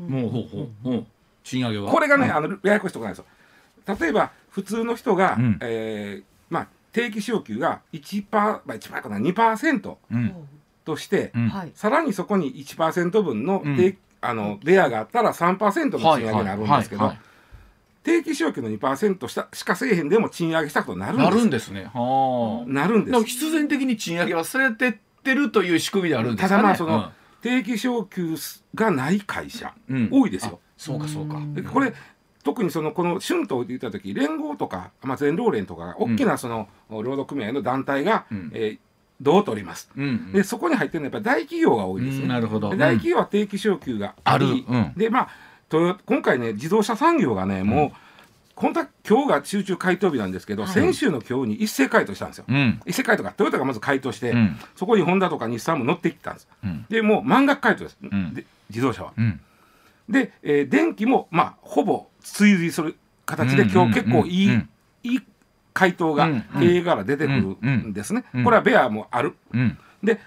[0.00, 1.06] あもうほうほうほう。
[1.42, 1.90] 賃上げは？
[1.90, 3.26] これがね、あのややこしいところなんです
[3.90, 3.96] よ。
[4.00, 5.58] 例えば普通の人が、うん。
[5.60, 10.34] えーまあ、定期昇給が1%、まあ、1%かな2%うん。
[10.84, 11.48] として、うん。
[11.48, 11.72] はい。
[11.74, 13.76] さらにそこに1%分のうん。
[13.76, 17.20] 定、あのベアがあったら3%の賃上げになるんですけど、はいはい
[18.10, 21.90] 定期昇給の2%したしかせえへんでも賃上げしたことになるんでなするんですね。
[21.94, 22.70] はあ。
[22.70, 23.24] なるんです。
[23.24, 24.92] 必然的に賃上げはされてっ
[25.22, 26.62] てるという仕組みであるんですかね。
[26.62, 28.36] ただまあその、定期昇給
[28.74, 30.08] がない会社、うん。
[30.10, 30.60] 多いですよ。
[30.76, 31.40] そうかそうか。
[31.54, 31.92] でこれ
[32.42, 38.50] 特にそのこの春闘って言った時連合とか、まあ、全労連とかが大きなその労働組合の団体が、うん。
[38.54, 38.78] えー
[39.20, 40.32] どう取ります、うんうん。
[40.32, 42.70] でそこに入ってるのはやっぱり大企業が多いですね、うんなるほど。
[42.70, 44.78] で大企業は定期昇給があり、ある。
[44.78, 44.92] うん。
[44.96, 45.28] でまあ
[45.70, 47.98] 今回ね自動車産業がねもう、
[48.56, 52.80] 本当は今日が集中回答日なんですけど、先週の今日に一斉回答したんですよ、うん。
[52.84, 54.56] 一斉回答がトヨタがまず回答して、うん。
[54.76, 56.84] そこにホンダとか日産も乗ってきたんです、うん。
[56.90, 58.34] でもう満額回答です、ん。
[58.34, 59.12] で自動車は。
[59.16, 59.40] うん。
[60.10, 63.70] で、えー電気もまあほぼ追随する形でうん。
[63.70, 64.68] 今日結構いい、うん。
[65.04, 65.20] いい
[65.72, 66.44] 回答がうん。
[66.58, 68.44] 経営から出てくるんですね、うん。
[68.44, 69.36] これはベアもある。
[69.54, 69.78] うん。
[70.02, 70.20] で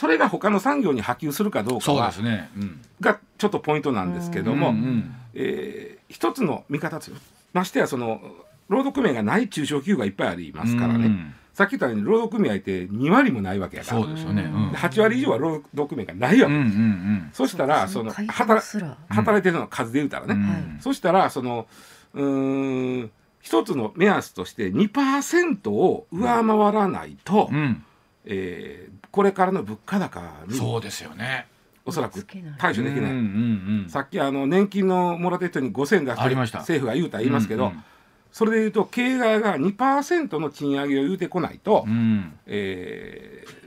[0.00, 2.50] それが他の産業に波及するかどうかはそうですね。
[2.56, 2.80] うん。
[3.00, 7.16] がちょっとポイントなんですけども、うんうんえー一つの見方ですよ
[7.52, 8.20] ましてやその
[8.68, 14.00] 労働組合がない中小企業がいっぱいありますからね、うんさっき言ったように労働組合って2割もないわけやから。
[14.00, 14.44] そうですよね。
[14.44, 14.70] うん。
[14.70, 17.30] 8割以上は労働組合がないわけ、うんうんうん。
[17.34, 18.64] そしたらその働
[19.08, 20.42] 働いてるの数で言うたらね、うん。
[20.48, 20.62] はい。
[20.80, 21.66] そしたらその
[22.14, 23.10] うーん
[23.42, 27.84] 一つの目安として2%を上回らないと、うん。
[28.24, 31.46] えーこれからの物価高にそうですよね。
[31.84, 32.24] おそらく
[32.58, 33.88] 対処できない、うんうんうん。
[33.88, 36.58] さっきあの年金のもらってる人に5000円出してありました。
[36.58, 37.84] 政府が言うたら言いますけど、うんうん。
[38.30, 42.38] それで言うと経営側が2%の賃上げを言うてこないと、うん。
[42.46, 43.60] えー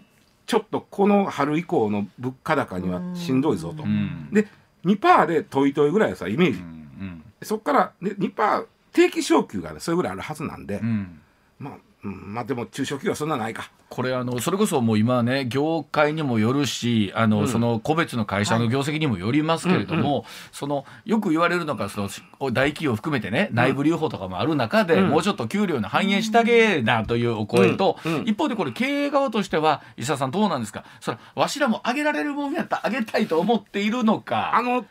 [0.46, 3.84] ちょっとこの春以降の物価高にはしんどいぞと。
[3.84, 4.30] うん。
[4.32, 4.48] で
[4.86, 11.22] 2%でトイトイぐらいはさイメージ、うんそこから、ね、2%定期昇給が、ね、それぐらいあるはずなんで、うんうん。
[11.60, 13.72] まあ、うん、まあでも中小企業はそんなないか。
[13.90, 17.48] これあのそれこそもう今ね業界にもよるしあの、うん。
[17.48, 22.10] その個別の会社の業績にもよりますけれども、そのよく言われるのがその
[22.52, 25.10] 大企業を含めてね内部留保とかもある中で、うん。
[25.10, 28.16] もうちょっと給料に反映してあげなというお声と、うん。
[28.16, 28.28] うん。
[28.28, 30.84] 一方でこれ経営側としては石田さんどうなんですか？
[31.00, 34.56] それわしらも上げられるもんやったら上げたいと思っているのか。
[34.56, 34.86] あの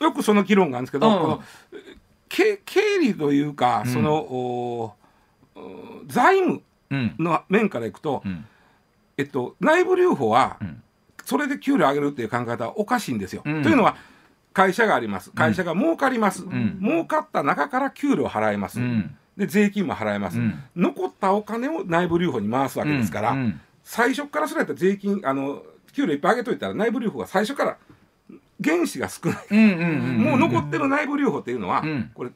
[0.00, 1.20] よくその議論があるんですけど、うん。
[1.20, 1.42] この
[2.28, 3.92] 経経理というか、うん。
[3.92, 4.94] その
[6.06, 7.14] 財務うん。
[7.18, 8.44] の面からいくと、うん。
[9.16, 10.82] えっと、内部留保はうん。
[11.24, 13.42] それで給料上げるっていう考え方はおかしいんですよ。
[13.44, 13.62] うん。
[13.62, 13.96] というのは
[14.54, 15.30] 会社があります。
[15.32, 16.78] 会社が儲かります、ん。
[16.80, 19.14] 儲かった中から給料払えます、うん。
[19.36, 20.58] で税金も払えます、うん。
[20.74, 23.36] 残ったお金を内部留保に回すわけですから、
[23.84, 27.76] 最初からそれやったら税金あの給料いっぱい上げといたら内部留保が最初から
[28.64, 32.10] 原資が少ない、もう残ってる内部留保っていうのは、うん。
[32.14, 32.30] これ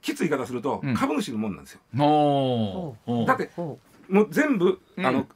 [0.00, 0.94] きつい言い方するとうん。
[0.94, 2.96] 株主のもんなんですよ。
[3.26, 5.06] だってほもう全部、うん。
[5.06, 5.26] あの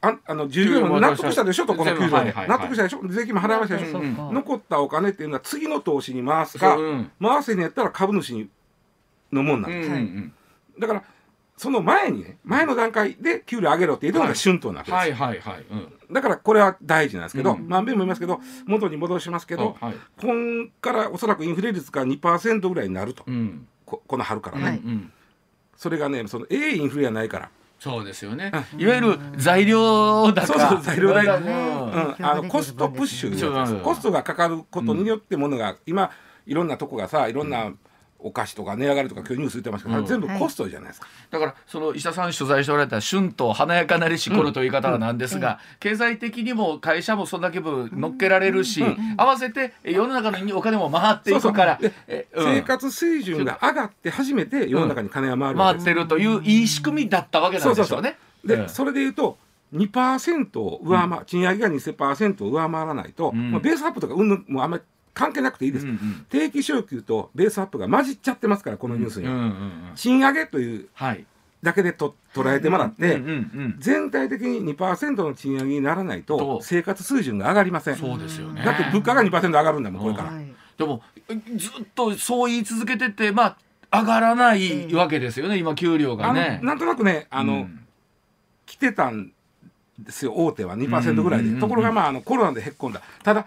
[0.00, 2.48] ああの従業員も納得したでしょとこの給料で、全部はいはいはい。
[2.48, 7.10] 納得したでしょ税金も払いましたでしょ、そうか残ったお金っていうのは次の投資に回すか、そううん。
[7.20, 8.50] 回せにやったら株主に
[9.32, 10.32] のもんなんうんです、うんうん
[10.78, 11.04] だから
[11.56, 15.64] その前にね前の段階で給料上げろっていうのが春闘なわけです、はいはいはい。
[15.70, 15.92] うん。
[16.12, 17.68] だからこれは大事なんですけど、うん。
[17.68, 19.94] まんべんも言いますけど元に戻しますけど、はい。
[20.20, 23.68] 今からおそらくインフレ率が2%ぐらいになると、うん。
[23.84, 25.12] ここの春からね、はいうん。
[25.76, 28.50] それがねそのええインフレはないから、そうですよね。
[28.78, 30.46] いわゆる材料高。
[30.46, 32.16] そうそう材料代がうん。
[32.20, 36.10] あのコストプッシュコストがかかることによってものが、今
[36.46, 37.72] いろんなとこがさいろんな
[38.24, 40.06] お菓子とか値上がりとか今日ニュース言ってますけど、うん。
[40.06, 48.82] 全部コストじゃないですか、だからその石田さん取材しておられた春と華やかなりし頃という言い方なんですが、経済的にも会社もそんだけ分乗っけられるし、
[49.16, 51.78] 合わせてえ世の中にお金も回っていくから。
[52.34, 58.16] 生活水準が上がって初めて世の中に金が回る回ってるといういい仕組みだったわけなんでしょうね。
[58.44, 58.68] で、うん。
[58.68, 59.38] それでいうと
[59.74, 63.52] 2%を上回、賃上げが2%を上回らないと、うん。
[63.52, 64.82] まあ、ベースアップとかうんぬんもうあんまり
[65.14, 66.26] 関係なくていいです、うんうん。
[66.28, 69.92] 定期昇給とベースアップが混じっちゃってますからこのニュースに、うんうんうん。
[69.94, 71.24] 賃上げというはい。
[71.62, 73.32] だけでと捉えてもらって、うんうんう
[73.68, 76.60] ん全体的に2%の賃上げにならないとと。
[76.62, 77.96] 生活水準が上がりません。
[77.96, 78.62] そうですよね。
[78.62, 80.44] だって物価が2%上がるんだもんこれから、はい
[80.76, 81.02] でも
[81.56, 83.56] ずっとそう言い続けててま
[83.90, 86.60] あ上がらないわけですよね、今給料がね。
[86.62, 87.86] なんとなくねあの、うん。
[88.66, 89.30] 来てたん
[89.98, 90.76] ですよ大手は。
[90.76, 91.60] 2%ぐらいで、うんうんうんうん。
[91.60, 93.00] ところがまああのコロナでへっこんだ。
[93.22, 93.46] ただ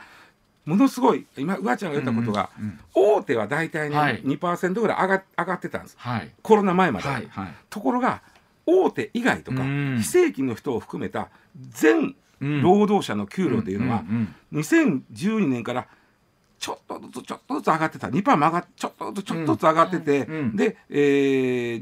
[0.68, 2.50] ものすごい今うわちゃんが言ったことが、
[2.94, 4.22] 大手は大体ね、はい。
[4.22, 5.96] 2%ぐらい上が上がってたんです。
[5.98, 6.30] はい。
[6.42, 7.56] コロナ前まで、はいはい。
[7.70, 8.22] ところが
[8.66, 9.98] 大手以外とか、うん。
[10.00, 11.30] 非正規の人を含めた
[11.70, 12.62] 全うん。
[12.62, 15.88] 労働者の給料というのは、んん2012年から
[16.60, 18.08] ちょっとずつちょっとずつ上がってた。
[18.10, 20.36] 2%も上がっちょっとずつちょっとずつ上がってて、うん。
[20.36, 20.56] うん。
[20.58, 21.80] で、え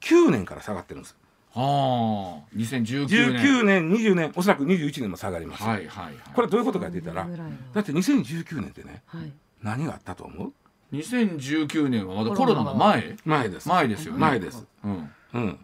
[0.00, 1.16] 2019年から下がってるんです
[1.56, 3.42] はあ2019年。
[3.42, 6.14] 19年20年おそらく21年も下がります、はいはいはい。
[6.34, 7.26] これはどういうことかって言ったら
[7.74, 9.32] だって2019年ってねはい。
[9.62, 10.52] 何があったと思う
[10.92, 13.16] ？2019年はまだコロナの前？
[13.24, 13.68] 前です。
[13.68, 14.18] 前ですよね。
[14.20, 15.10] 前です、うん。
[15.34, 15.58] うん、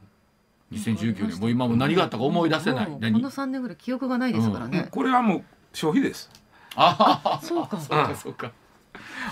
[0.73, 2.87] 2019年もう今も何があったか思い出せない。
[2.87, 6.31] この3年ぐらい記憶がないですからね、これはもう消費です。
[6.75, 7.77] あそうか。
[7.77, 8.53] あそうかそうか。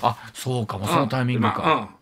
[0.02, 0.78] あそうか。
[0.78, 1.99] もそのタイミングか、まあ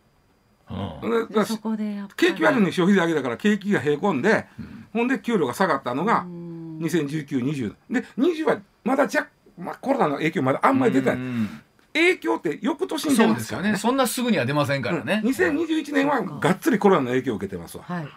[0.71, 1.11] うん。
[1.11, 4.47] うんだからそこで景気悪いのに消費税上げたから景気がへこんで、
[4.93, 6.79] ほんで給料が下がったのがうん。
[6.79, 9.29] 201920で20はまだ若
[9.59, 11.61] まあ、コロナの影響まだあんまり出てない、うん
[11.95, 13.77] 影響って翌年に出そうますねですよね。
[13.77, 15.31] そんなすぐには出ませんからね、うん。
[15.31, 17.85] 2021年はがっつりコロナの影響を受けてますわ。
[17.85, 18.09] はい。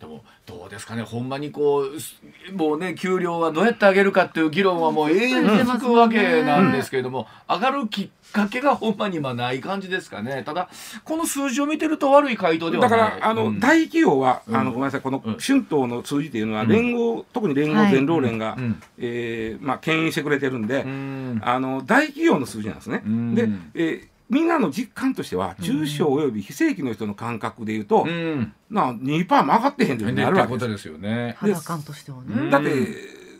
[0.00, 1.02] でもどうですかね。
[1.02, 2.16] ほんまにこうす
[2.52, 10.42] もうね給料はどうやって上げるかっていう議論はもう永遠に続くわけなんですけれども、上がるきっかけがほんまに今ない感じですかね。
[10.44, 10.68] ただ
[11.04, 13.10] この数字を見てると悪い回答ではだない。
[13.12, 13.60] からあの、うん。
[13.60, 14.56] 大企業は、うん。
[14.56, 15.00] あのごめんなさい。
[15.00, 15.36] このうん。
[15.38, 16.68] 春闘の数字っていうのはうん。
[16.68, 17.92] 連合、特に連合はい。
[17.92, 18.82] 全労連が、うん。
[18.98, 21.40] えーまあ牽引してくれてるんで、うん。
[21.42, 23.02] あの大企業の数字なんですね。
[23.04, 23.34] うん。
[23.34, 28.52] で、えーみんなの実感としては中小および非正規の人の感覚でいうと、うん。
[28.70, 30.58] な2%も上がってへんっていうふうにねなるわけです。
[30.58, 31.34] ってことですよね。
[31.38, 32.68] 肌感としてはね、うんだって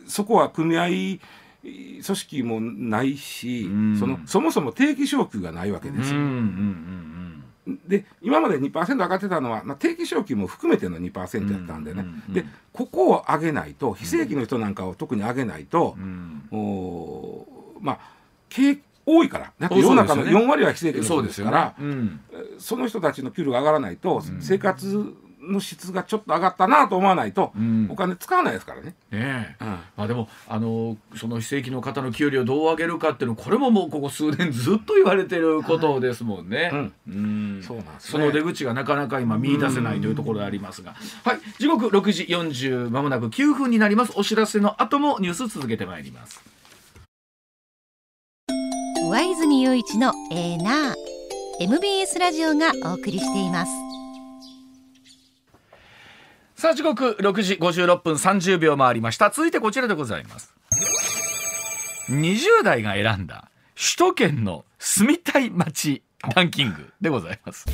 [0.07, 1.19] そこは組合
[1.61, 6.19] 組織もないし、うんそのそもそも定期昇給がないわけですよ。
[6.19, 12.43] うんうんうんで今まで2%上がってたのは、まあ、定期昇給も含めての2%やったんでね、で
[12.73, 16.47] ここを上げないと非正規の人なんかを特に上げないとう、ん。
[16.51, 17.99] おーまあ
[18.49, 21.73] 経多いから世の中のそうですよね4割は非正規の人ですからね。
[21.79, 22.19] うん。
[22.57, 27.87] その人たちの給料が上がらないと、うん生活の質がちょっと上がったなと思わないと、うん。
[27.89, 28.95] お金使わないですからね。
[29.11, 29.63] ねえ。
[29.63, 29.67] うん。
[29.67, 36.69] まあでもあのその非正規の方の給料をどう上げるかっていうのこれももうここ数年ずっと言われてることですもんね。
[36.73, 36.93] うん。
[37.07, 37.11] う
[37.59, 37.63] ん。
[37.63, 38.11] そうなんですね。
[38.11, 41.39] その出口がなかなか今見出せないというところでありますが、はい。
[41.57, 44.13] 時刻6時40まもなく9分になります。
[44.15, 46.59] お知らせの後もニュース続けてまいります。
[49.09, 51.09] 上泉雄一のエーナー
[51.61, 53.88] MBS ラジオがお送りしています
[56.59, 59.29] さあ時刻6時56分30秒回りました。
[59.29, 60.53] 続いてこちらでございます。
[62.09, 66.03] 20代が選んだ首都圏の住みたい街
[66.35, 67.65] ランキングでございます。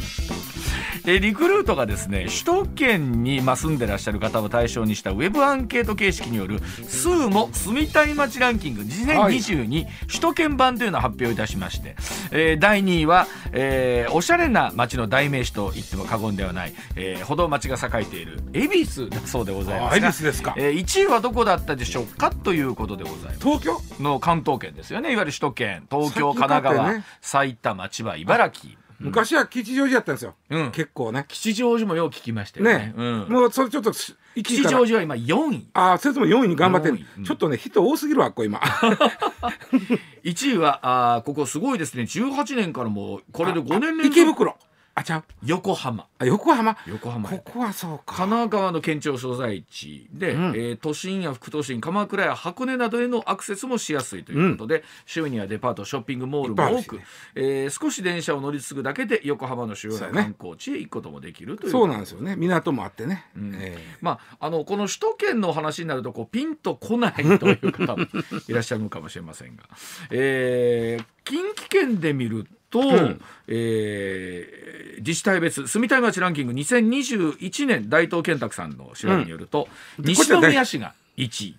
[1.06, 8.82] えリクルートがですね首都圏にまあ住んでらっしゃる方を対象にしたウェブアンケート形式によるスーモ住みたい街ランキング。
[8.82, 11.96] 2022、首都圏版というのを発表いたしまして、
[12.32, 20.54] えー第2位は、えーおしゃれな街の代名詞と言っても過言ではない、えー歩道町が栄えている恵比寿だそうでございます恵比寿ですか。
[20.58, 23.40] えー1位はどこだったでしょうかということでございます。
[23.40, 23.82] 東京？
[24.02, 25.12] の関東圏ですよね。
[25.12, 25.84] いわゆる首都圏。
[25.90, 30.72] 東京神奈川、埼玉千葉茨城、昔は吉祥寺やったんですよ、うん。
[30.72, 31.26] 結構ね。
[31.28, 32.74] 吉祥寺もよう聞きましたよね。
[32.74, 35.68] ね、うん、もうそれちょっと1位吉祥寺は今4位。
[35.74, 37.06] ああ、それとも4位に頑張ってる4位。
[37.18, 37.24] うん。
[37.24, 38.60] ちょっとね、人多すぎるわ、ここ今。
[40.24, 40.80] 1位は
[41.16, 42.04] あーここすごいですね。
[42.04, 44.08] 18年からもうこれで5年連続。
[44.08, 44.58] 池袋。
[44.98, 45.24] あ、ちゃう。
[45.46, 46.78] 横浜あ、横浜？
[46.88, 48.16] 横浜ここはそうか。
[48.16, 57.06] 神奈川の県庁所在地で、うんえー都心や副都心鎌倉や箱根などへのアクセスもしやすいということで、周囲にはデパートショッピングモールも多く、ね
[57.36, 62.38] えー少し電車を乗り継ぐだけで横浜の主要な観光地へ行くこともできるというそうなんですよね。
[62.38, 63.26] 港もあってね。
[63.38, 68.06] んえまあ、あのこの首都圏の話になるとこうピンとこないという方も
[68.48, 69.64] いらっしゃるのかもしれませんが、
[70.12, 72.50] えー近畿圏で見ると、
[72.84, 74.66] んえー
[75.06, 79.68] 自治体別住みたい街ランキング2021年大東健拓さんの調べによると、
[80.02, 81.58] ん西宮市が1位。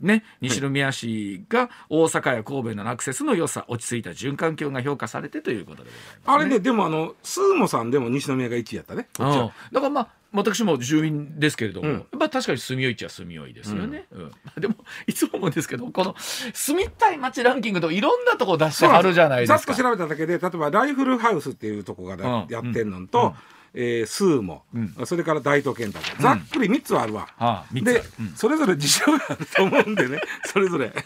[0.00, 9.08] ね、西宮市が大阪や神戸のアクセスの良さ落ち着いた循環境が評価されてということでございます、あれね、でもあの、スーモさんでも西宮が1位やったね。
[9.18, 11.94] だからまあ私も住民ですけれども、うん。
[11.94, 14.32] やっぱ確かに住みよいっちゃ住みよいですよね、うん。
[14.60, 14.74] でも
[15.06, 19.58] いつも思うんですけどこの住みたい街ランキングといろんなとこ出してはるじゃないですか。
[19.58, 22.52] ざっと調べただけで、例えばライフルハウスっていうとこがうん。
[22.52, 23.36] やってんのと、
[23.74, 24.94] えースーモ、うん。
[25.04, 27.28] それから大東健太、ざっくり3つはあるわ。
[27.38, 28.32] ああで、うん。
[28.36, 30.88] それぞれ事情があると思うんでね、 それぞれ。
[30.88, 30.96] で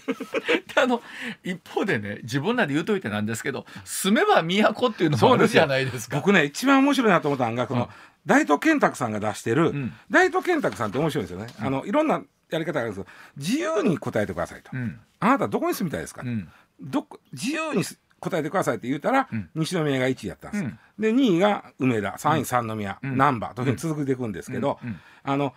[0.76, 1.02] あの
[1.42, 6.16] 一方でね自分らで言うといてなんですけど住めば都っていうのもあるじゃないですか。
[6.16, 7.88] 僕ね、一番面白いなと思ったのが、この、うん。
[8.26, 9.92] 大東健太さんが出してる、ん。
[10.10, 11.46] 大東健太さんって面白いですよね。
[11.58, 14.70] あの、いろんなやり方があるんですけど、自由に答えてくださいと。
[14.72, 15.00] うん。
[15.20, 16.48] あなたどこに住みたいですか、うん。
[16.80, 17.84] どこ自由に
[18.20, 19.50] 答えてくださいって言ったら、うん。
[19.54, 20.64] 西宮が1位やったんです。
[20.98, 23.16] で2位が梅田3位三宮、うん。
[23.16, 24.78] 難波というふうに続いていくんですけど、
[25.22, 25.54] あの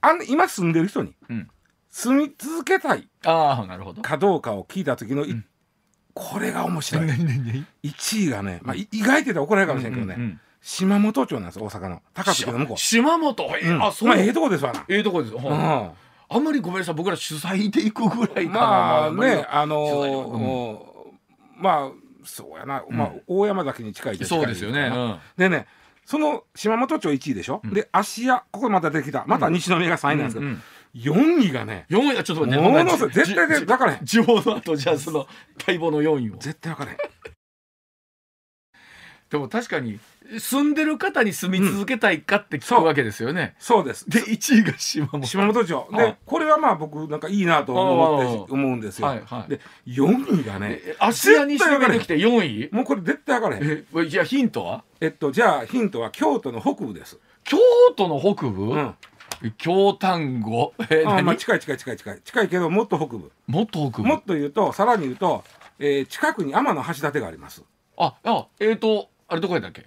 [0.00, 1.48] あん今住んでる人にうん。
[1.90, 4.00] 住み続けたいああなるほど。
[4.00, 5.42] かどうかを聞いた時の、い
[6.14, 7.08] これが面白い。
[7.82, 12.02] 1位がね、まあ、い意外って言ったら怒られるかもしれないけどね、島本町なんです大阪の。
[12.14, 13.50] 高槻の向こう、島本？
[13.60, 13.82] えうん。
[13.82, 15.38] あそう、まあええとこですわな、ええとこです、う。
[15.38, 15.42] ん。
[16.32, 18.60] あんまりごめんなさい僕ら取材で行くぐらいかな。
[18.60, 20.89] まあねあの
[21.60, 21.90] まあ
[22.24, 25.18] そうやな、まあうん大山崎に近いそうですよね、うん。
[25.36, 25.66] でね
[26.04, 29.24] その島本町1位でしょ、で芦屋ここまた出てきた。
[29.26, 30.62] また西宮が3位なんですけど、うんうん。
[30.92, 35.28] 4位がね4位はちょっと待ってものすごい絶対でじ分からへん地方の後じゃあその
[35.64, 36.36] 待望の4位を。
[36.38, 36.98] 絶対分からへん
[39.30, 40.00] でも確かに
[40.38, 44.08] 住んでる方に住み続けたいかって聞くわけですよね、そうです。
[44.10, 45.22] で1位が島本。
[45.22, 45.86] 島本町。
[45.92, 49.50] あでこれはまあ僕なんかいいなと思ってあ思うんですよ、はいはい。
[49.50, 52.74] で4位がねえ芦屋にしてができて4位？
[52.74, 53.86] もうこれ絶対分からへん。
[53.96, 54.82] えじゃあヒントは？
[55.00, 57.18] えっとじゃあヒントは京都の北部です。
[57.44, 57.56] 京
[57.96, 58.94] 都の北部、うん。
[59.58, 60.74] 京丹後？
[60.90, 62.20] えあ何、まあ近い近い近い近い。
[62.24, 63.30] 近いけどもっと北部。
[63.46, 64.08] もっと北部。
[64.08, 65.44] もっと言うとさらに言うと、
[65.78, 67.62] えー近くに天の橋立があります。
[67.96, 69.86] ああえっ、ー、とあれどこやったっけ？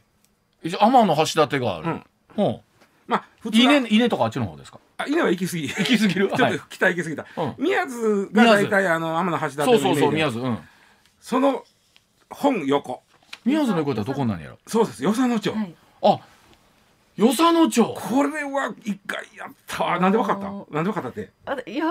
[0.64, 2.02] 天の橋立がある、
[2.38, 2.60] うん。
[3.06, 4.80] まあ普通は稲稲とかあっちの方ですか？
[4.98, 5.68] あ稲は行き過ぎ。
[5.68, 6.32] 行き過ぎる？
[6.36, 7.56] ちょっと北行き過ぎた、うん。
[7.58, 10.40] 宮津が大体あの天の橋立のそうそうそう宮津。
[10.40, 10.58] うん。
[11.20, 11.64] その
[12.30, 13.04] 本横。
[13.46, 14.58] 宮津の横田はどこなんやろ？
[14.66, 15.04] そうです。
[15.04, 15.76] 与謝野町、はい。
[16.02, 16.20] あ
[17.18, 17.84] 与謝野町。
[17.84, 20.00] これは一回やったわ。
[20.00, 20.50] なんでわかった？
[20.50, 21.30] おなんでわかったって？
[21.46, 21.86] あいや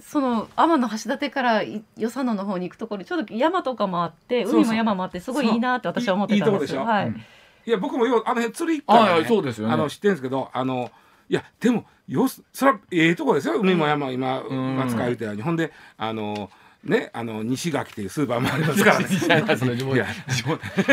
[0.00, 4.60] その天橋立からい与謝野の方に行くところにちょうど山とかもあってそうそう。
[4.60, 6.90] 海も山もあってすごいいいなって私は思ってたんですいいいいとこでしょ？
[6.90, 7.22] はい、うん。
[7.66, 9.74] いや僕もようあの辺釣り行ったら、あね、あそうですよね。
[9.74, 10.90] あの知ってるんですけどあの
[11.28, 13.58] いやでもよそれはええとこですよ。
[13.58, 14.76] 海も山も今ん。
[14.76, 15.42] 松川言うたように。
[15.42, 16.50] ほんであの
[16.84, 19.06] ねあの西垣っていうスーパーもありますからね。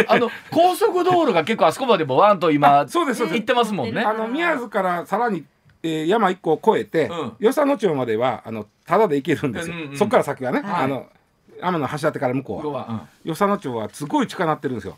[0.07, 3.39] あの高速道路が結構あそこまでもワンと今そうですそうです。
[3.39, 4.01] 行ってますもんね。
[4.01, 5.45] あの宮津からさらに、
[5.83, 7.33] えー山一個を越えて、うん。
[7.39, 10.83] 与謝野町まではあのただで行けるんですよ、うんうんそこから先はね、はい。
[10.85, 11.07] あの
[11.61, 13.07] 天の橋立から向こうは。
[13.25, 14.95] 与謝野町はすごい近なってるんですよ。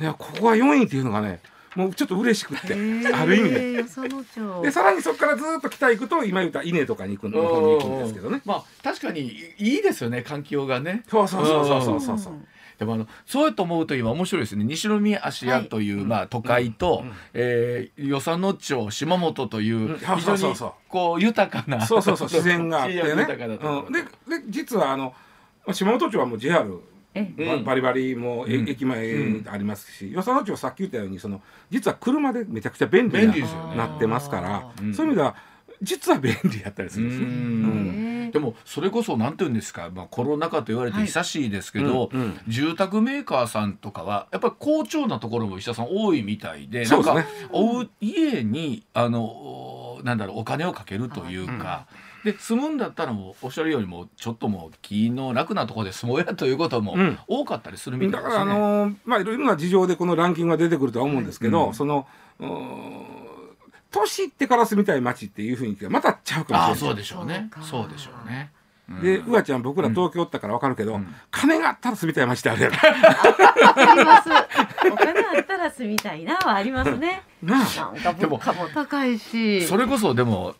[0.00, 1.40] いやここは4位っていうのがね
[1.76, 2.74] もうちょっと嬉しくって
[3.14, 3.82] ある意味で。
[3.82, 8.42] でさらにそこからずっと北行くと今言った稲とかに行くの方に行くんですけどね。
[8.44, 9.20] まあ確かに
[9.58, 11.04] いいですよね環境がね。
[11.08, 12.18] そうそうそうそうそうそう。
[12.18, 12.34] そう
[12.80, 14.64] でもあのそうやと思うと今面白いですね。
[14.64, 17.12] 西宮芦屋という、まあ、都会と、うん。
[17.34, 19.98] えー与謝野町島本といううん。
[19.98, 20.72] 非常にそうそうそう。
[20.88, 23.02] こう豊かなそうそうそう 自然があってね。
[23.02, 23.90] う。
[23.90, 25.14] ん、でで実はあの
[25.72, 26.80] 島本町はもう JR
[27.14, 35.36] ババリバリも駅前にありますし、与謝野町はさっき言ったようにその実は車でめちゃくちゃ便利便な利ですよねなってますから、うんそういう意味では
[35.82, 38.09] 実は便利やったりすうるんですね。
[38.30, 42.40] でもそれこそなんて言うんですか、まあ、コロナ禍と言われて久しいですけど、うんうん。
[42.48, 47.14] 住宅メーカーさんとかはやっぱり好調なところも石田さん多いみたいでそうですね。
[47.14, 51.86] なんかお家にあのおなんだろうお金をかけるというか。
[52.24, 57.18] で住むんだったらもうおっしゃるようにもうちょっともう気の楽なところで住もうやということもうん。
[57.26, 58.60] 多かったりするみただからあいですね。
[58.60, 61.74] のーまあいろいろな事情でこのランキングが出てくるとは思うんですけど、うん。
[61.74, 62.06] その
[63.90, 66.70] 年いってから住みたい街っていう雰囲気がまたちゃうかもしれない。
[66.70, 67.50] ああそうでしょうね。
[67.62, 68.50] そうでしょうね。
[68.88, 69.02] うん。
[69.02, 71.14] でうわちゃん僕ら東京おったから分かるけど、うん。
[71.30, 72.76] 金があったら住みたい街ってあるやろ。
[73.66, 74.28] わかります。
[74.90, 77.22] お金あったら住みたいなはありますね。
[77.42, 77.92] なあ。
[78.04, 79.66] なんか物価も高いし。
[79.66, 80.54] それこそでも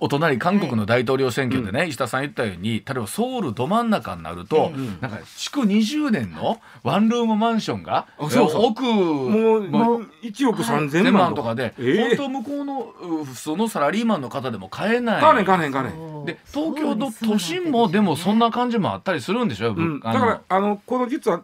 [0.00, 4.98] お隣韓国の大統領選挙でね、石田さん言ったように例えばソウルど真ん中になると、うん。
[5.00, 8.66] なんか築20年のワンルームマンションがあそうそう。
[8.66, 12.16] 奥もうもう1億3000 1000万万とかで、ええ。
[12.16, 15.20] 本当向こうのう普通のサラリーマンの方でも買えない。
[15.20, 21.42] かねんかねんかねんそうで東京の都心もでもそんな感じもあったりするんでしょ、うん、だからあのこの実は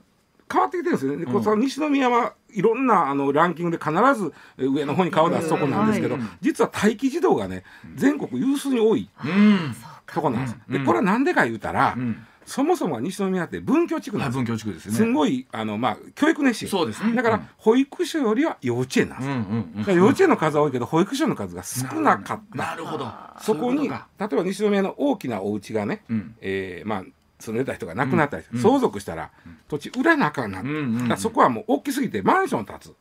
[0.50, 1.44] 変わってきてるんですよね、うん。
[1.44, 10.78] の西宮はいろんなあのランキングで必ずえ上の方に顔を出すとこなんですけど、うん実は待機児童がね全国有数に多いうんそうかとこなんです、うん。
[10.78, 12.26] でこれはなんでか言うたら、うん。
[12.44, 14.36] そもそもは西宮って文教地区なはいんです。
[14.38, 14.94] 文教地区ですね。
[14.94, 16.68] すんごいあの、まあ、教育熱心。
[16.68, 17.06] そうです。
[17.06, 17.14] ね。
[17.14, 22.56] だから、保育所よりは幼稚園なんです、幼稚園の数は多いけど保育所の数が少なかった。
[22.56, 23.10] なるほど。
[23.40, 26.34] そこに例えば西宮の大きなお家がね、うん。
[26.40, 27.04] えーまあ
[27.42, 28.62] 住んでた人が亡くなったり、うん。
[28.62, 29.30] 相続したら、
[29.68, 30.98] 土地売らなあかんなって、うんうんうん。
[30.98, 32.94] だからそこはもう大きすぎてマンション建つ、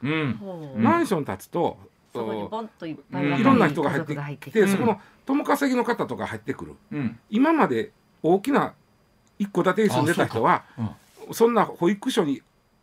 [0.75, 1.77] マンション建つと、
[2.13, 6.75] そこにポンといっぱいろんな人が入ってきて、そこの共稼ぎの方とか入ってくる。
[6.91, 7.19] うん。
[7.29, 7.91] 今まで
[8.23, 8.73] 大きな
[9.39, 11.33] 一戸建てに住んでた人はうん。
[11.33, 12.41] そんな保育所に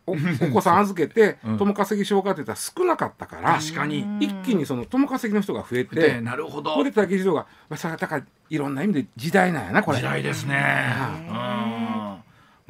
[0.09, 0.13] お
[0.49, 1.57] お子さん預けてうん。
[1.57, 4.05] 共稼ぎしようかって言ったら少なかったから、確かに。
[4.19, 6.71] 一気にその共稼ぎの人が増えでて、なるほど。
[6.71, 9.97] ここで待機児童が、まあ、それはだからいろんな意味で時代なんやなこれ。
[9.97, 10.03] 時。
[10.03, 10.55] 代ですね。
[11.29, 11.35] うん。
[11.35, 12.23] ま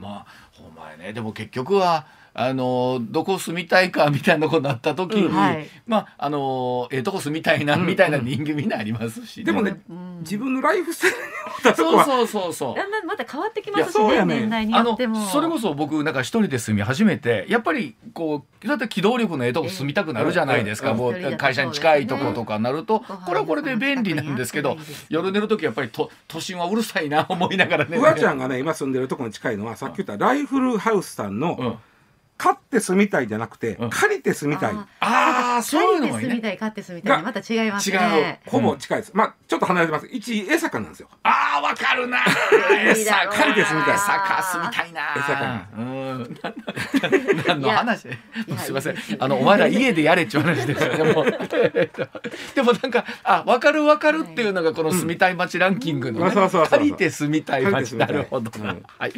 [0.03, 0.25] あ
[0.59, 1.13] お前ね。
[1.13, 5.67] でも結局はあのどこ住みたいかみたいなことになった時に、うんはい。
[5.87, 10.19] まああのええとこ住みたいなうんみたいな人間みんなありますし、でもね、うん。
[10.21, 11.01] 自分のライフス
[11.63, 12.75] タイルそうそうそうそう。
[12.75, 15.25] だんだんまた変わってきますしそうやねね年代にあのよっても。
[15.27, 20.97] それこそ僕なんか一人で住み始めてやっぱりこうだって機動力のええとこ住みたくなるじゃないですか、うん。
[20.97, 24.77] も一人だとう会社に近いとことかなると、これはこれで便利なんですけど
[25.09, 27.97] 夜寝る時やっぱりと都心はうるさいな思いながらね。
[27.97, 31.79] うわちゃんがね今住んでるところに近いのはさっき言ったライフルハウスさんの、
[32.39, 33.89] うん、買って住みたいじゃなくて、うん。
[33.89, 34.73] 借りて住みたい。
[35.01, 36.29] ああそういうのもいいね。
[36.29, 38.41] 借りて住みたい買って住みたいにまた違いますね。
[38.47, 40.07] ほぼ近いです、まあちょっと離れてます。
[40.11, 41.09] 一位江坂なんですよ。
[41.23, 42.19] ああわかるな。
[42.19, 43.97] いいだろうな借りて住みたい。
[43.99, 45.01] サッカー住みたいな。
[45.15, 46.17] えサッカうん。
[47.47, 48.07] なん何の話？
[48.47, 48.95] やすいません。
[49.19, 50.95] あのお前ら家でやれっちゅう話ですよ。
[50.95, 56.49] でもでもなんかあわかるわかるっていうのがこの住みたい街ランキングのね。
[56.69, 57.95] 借りて住みたい街。
[57.95, 58.51] なるほど。
[58.97, 59.13] はい。